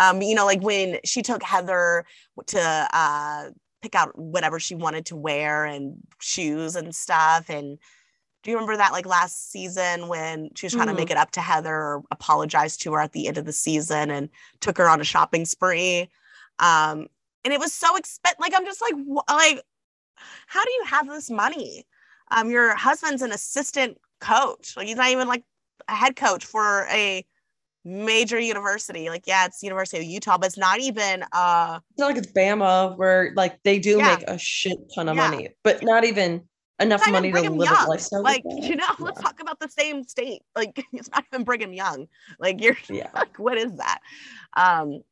[0.00, 2.04] Um, you know, like when she took Heather
[2.46, 3.50] to uh,
[3.82, 7.50] pick out whatever she wanted to wear and shoes and stuff.
[7.50, 7.78] And
[8.42, 10.96] do you remember that like last season when she was trying mm-hmm.
[10.96, 13.52] to make it up to Heather or apologize to her at the end of the
[13.52, 14.28] season and
[14.60, 16.08] took her on a shopping spree?
[16.58, 17.08] Um,
[17.44, 18.38] and it was so expensive.
[18.40, 19.62] Like I'm just like, wh- like,
[20.46, 21.86] how do you have this money?
[22.30, 24.76] Um, your husband's an assistant coach.
[24.76, 25.44] Like he's not even like
[25.88, 27.24] a head coach for a
[27.84, 29.08] major university.
[29.08, 32.32] Like, yeah, it's University of Utah, but it's not even uh it's not like it's
[32.32, 34.16] Bama where like they do yeah.
[34.16, 35.30] make a shit ton of yeah.
[35.30, 36.42] money, but not even
[36.80, 37.86] enough money to live young.
[37.86, 38.22] a lifestyle.
[38.22, 39.04] Like, you know, yeah.
[39.04, 40.42] let's talk about the same state.
[40.54, 42.08] Like, it's not even Brigham Young.
[42.38, 43.10] Like, you're yeah.
[43.14, 44.00] like, what is that?
[44.56, 45.02] Um,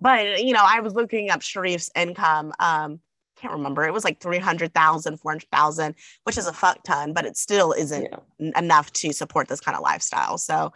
[0.00, 2.52] but you know, I was looking up Sharrieff's income.
[2.58, 3.00] Um,
[3.36, 3.84] can't remember.
[3.84, 5.94] It was like 300,000, 400,000,
[6.24, 8.08] which is a fuck ton, but it still isn't
[8.38, 8.50] yeah.
[8.56, 10.38] enough to support this kind of lifestyle.
[10.38, 10.72] So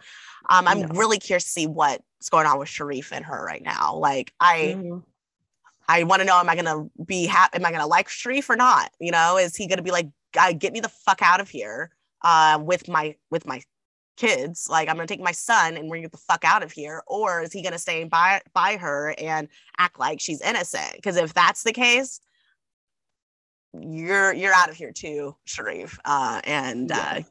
[0.49, 0.87] um, I'm no.
[0.89, 3.95] really curious to see what's going on with Sharif and her right now.
[3.95, 4.99] Like I mm-hmm.
[5.87, 7.57] I want to know, am I going to be happy?
[7.57, 8.91] Am I going to like Sharrieff or not?
[8.99, 10.09] You know, is he going to be like,
[10.59, 11.91] get me the fuck out of here
[12.23, 13.61] uh, with my, with my
[14.17, 14.67] kids.
[14.69, 16.63] Like I'm going to take my son and we're going to get the fuck out
[16.63, 17.03] of here.
[17.07, 20.93] Or is he going to stay by, by her and act like she's innocent?
[20.95, 22.19] Because if that's the case,
[23.73, 25.97] you're, you're out of here too, Sharrieff.
[26.03, 27.13] Uh, and, yeah.
[27.17, 27.21] uh,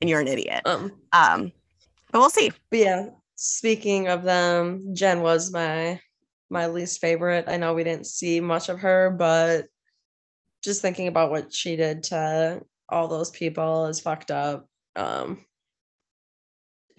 [0.00, 0.62] and you're an idiot.
[0.64, 1.52] Um, um,
[2.12, 2.52] but we'll see.
[2.70, 6.00] Yeah, speaking of them, Jen was my
[6.50, 7.44] my least favorite.
[7.48, 9.66] I know we didn't see much of her, but
[10.62, 14.68] just thinking about what she did to all those people is fucked up.
[14.96, 15.44] Um,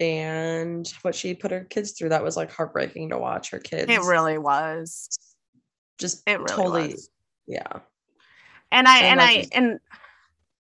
[0.00, 3.90] and what she put her kids through that was like heartbreaking to watch her kids.
[3.90, 5.08] It really was.
[5.98, 7.10] Just it really totally, was.
[7.46, 7.80] yeah.
[8.72, 9.80] And I and, and I just, and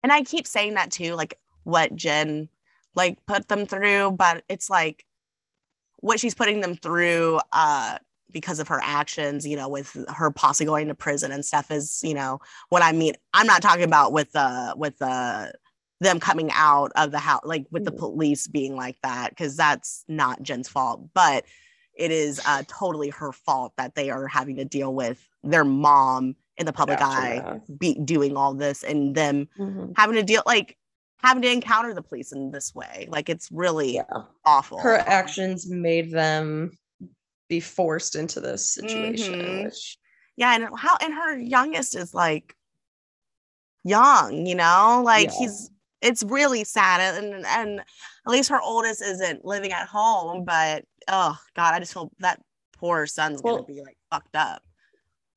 [0.03, 2.49] and I keep saying that too, like what Jen
[2.95, 5.05] like put them through, but it's like
[5.97, 7.99] what she's putting them through uh
[8.31, 12.01] because of her actions, you know, with her possibly going to prison and stuff is,
[12.03, 13.13] you know, what I mean.
[13.33, 15.53] I'm not talking about with the with the
[16.01, 17.97] them coming out of the house, like with the mm.
[17.97, 21.45] police being like that, because that's not Jen's fault, but
[21.93, 26.35] it is uh, totally her fault that they are having to deal with their mom
[26.57, 29.91] in the public eye be doing all this and them mm-hmm.
[29.95, 30.77] having to deal like
[31.21, 33.07] having to encounter the police in this way.
[33.09, 34.03] Like it's really yeah.
[34.45, 34.79] awful.
[34.79, 36.71] Her actions made them
[37.49, 39.33] be forced into this situation.
[39.33, 39.63] Mm-hmm.
[39.65, 39.97] Which...
[40.37, 42.55] Yeah, and how and her youngest is like
[43.83, 45.39] young, you know, like yeah.
[45.39, 45.71] he's
[46.01, 47.85] it's really sad and and at
[48.31, 52.41] least her oldest isn't living at home but oh god i just feel that
[52.77, 54.61] poor son's well, gonna be like fucked up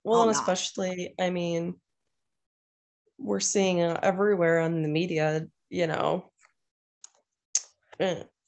[0.04, 1.74] well oh, and especially i mean
[3.18, 6.30] we're seeing everywhere on the media you know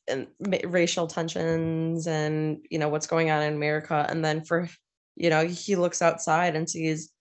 [0.09, 4.07] and, and racial tensions and you know what's going on in america.
[4.09, 4.69] And then for
[5.17, 7.13] you know he looks outside and sees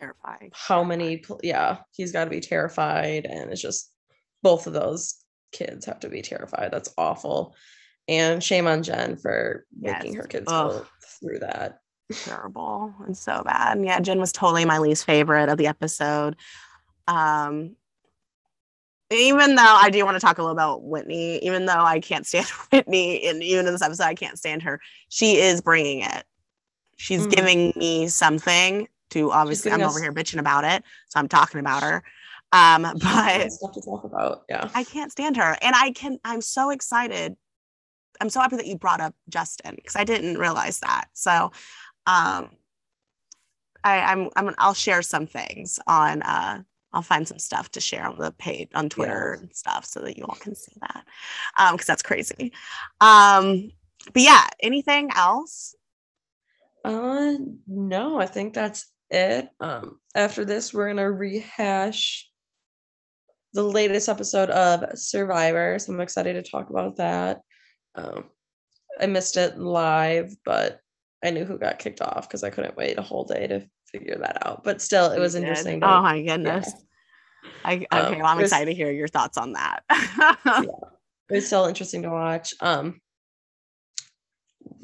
[0.00, 0.50] terrifying.
[0.52, 3.26] how many yeah he's got to be terrified.
[3.26, 3.90] And it's just
[4.42, 5.16] both of those
[5.52, 6.70] kids have to be terrified.
[6.72, 7.54] That's awful.
[8.08, 10.02] And shame on jen for yes.
[10.02, 10.70] making her kids Ugh.
[10.70, 10.86] go
[11.20, 11.80] through that.
[12.12, 13.82] Terrible and so bad.
[13.82, 16.36] Yeah jen was totally my least favorite of the episode.
[17.08, 17.76] Um
[19.10, 22.26] even though I do want to talk a little about Whitney, even though I can't
[22.26, 26.24] stand Whitney, and even in this episode, I can't stand her, she is bringing it.
[26.96, 27.30] She's mm-hmm.
[27.30, 31.60] giving me something to obviously I'm us- over here bitching about it, so I'm talking
[31.60, 32.02] about her.
[32.52, 34.44] Um, but stuff to talk about.
[34.48, 36.18] Yeah, I can't stand her, and I can.
[36.24, 37.36] I'm so excited.
[38.20, 41.08] I'm so happy that you brought up Justin because I didn't realize that.
[41.12, 41.52] So,
[42.06, 42.50] um,
[43.84, 46.22] I, I'm, I'm I'll share some things on.
[46.22, 46.62] Uh,
[46.96, 49.42] I'll find some stuff to share on the page on Twitter yeah.
[49.42, 51.04] and stuff so that you all can see that,
[51.58, 52.52] um, because that's crazy.
[53.02, 53.70] Um,
[54.14, 55.74] but yeah, anything else?
[56.82, 57.34] Uh,
[57.66, 59.50] no, I think that's it.
[59.60, 62.30] Um, after this, we're gonna rehash
[63.52, 65.78] the latest episode of Survivor.
[65.78, 67.42] So I'm excited to talk about that.
[67.94, 68.24] Um,
[68.98, 70.80] I missed it live, but
[71.22, 74.16] I knew who got kicked off because I couldn't wait a whole day to figure
[74.16, 74.64] that out.
[74.64, 75.80] But still, it was interesting.
[75.80, 76.68] To, oh my goodness.
[76.68, 76.82] Yeah.
[77.64, 79.82] I, okay, um, well, I'm was, excited to hear your thoughts on that.
[79.90, 80.62] yeah,
[81.30, 82.54] it was still interesting to watch.
[82.60, 83.00] Um,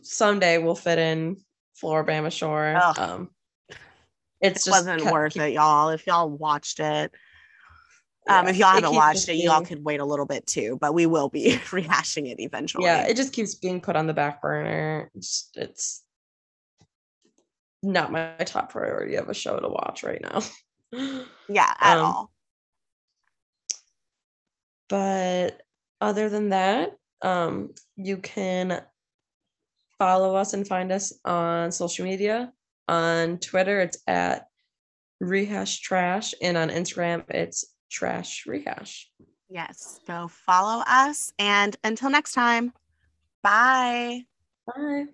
[0.03, 1.37] someday we'll fit in
[1.81, 2.81] Floribama Shore.
[2.99, 3.31] Um,
[4.41, 5.91] it's it wasn't worth keep, it, y'all.
[5.91, 7.13] If y'all watched it,
[8.29, 11.07] um, if y'all haven't watched it, y'all could wait a little bit too, but we
[11.07, 12.85] will be rehashing it eventually.
[12.85, 15.11] Yeah, it just keeps being put on the back burner.
[15.15, 16.03] It's, it's
[17.83, 20.43] not my top priority of a show to watch right now.
[21.49, 22.31] yeah, at um, all.
[24.93, 25.63] But
[26.03, 28.83] other than that, um, you can
[29.99, 32.53] follow us and find us on social media
[32.89, 34.49] on Twitter, it's at
[35.19, 39.11] rehash trash, and on Instagram, it's trash rehash.
[39.49, 41.33] Yes, go follow us.
[41.39, 42.75] And until next time,
[43.43, 44.27] bye.
[44.67, 45.07] Bye.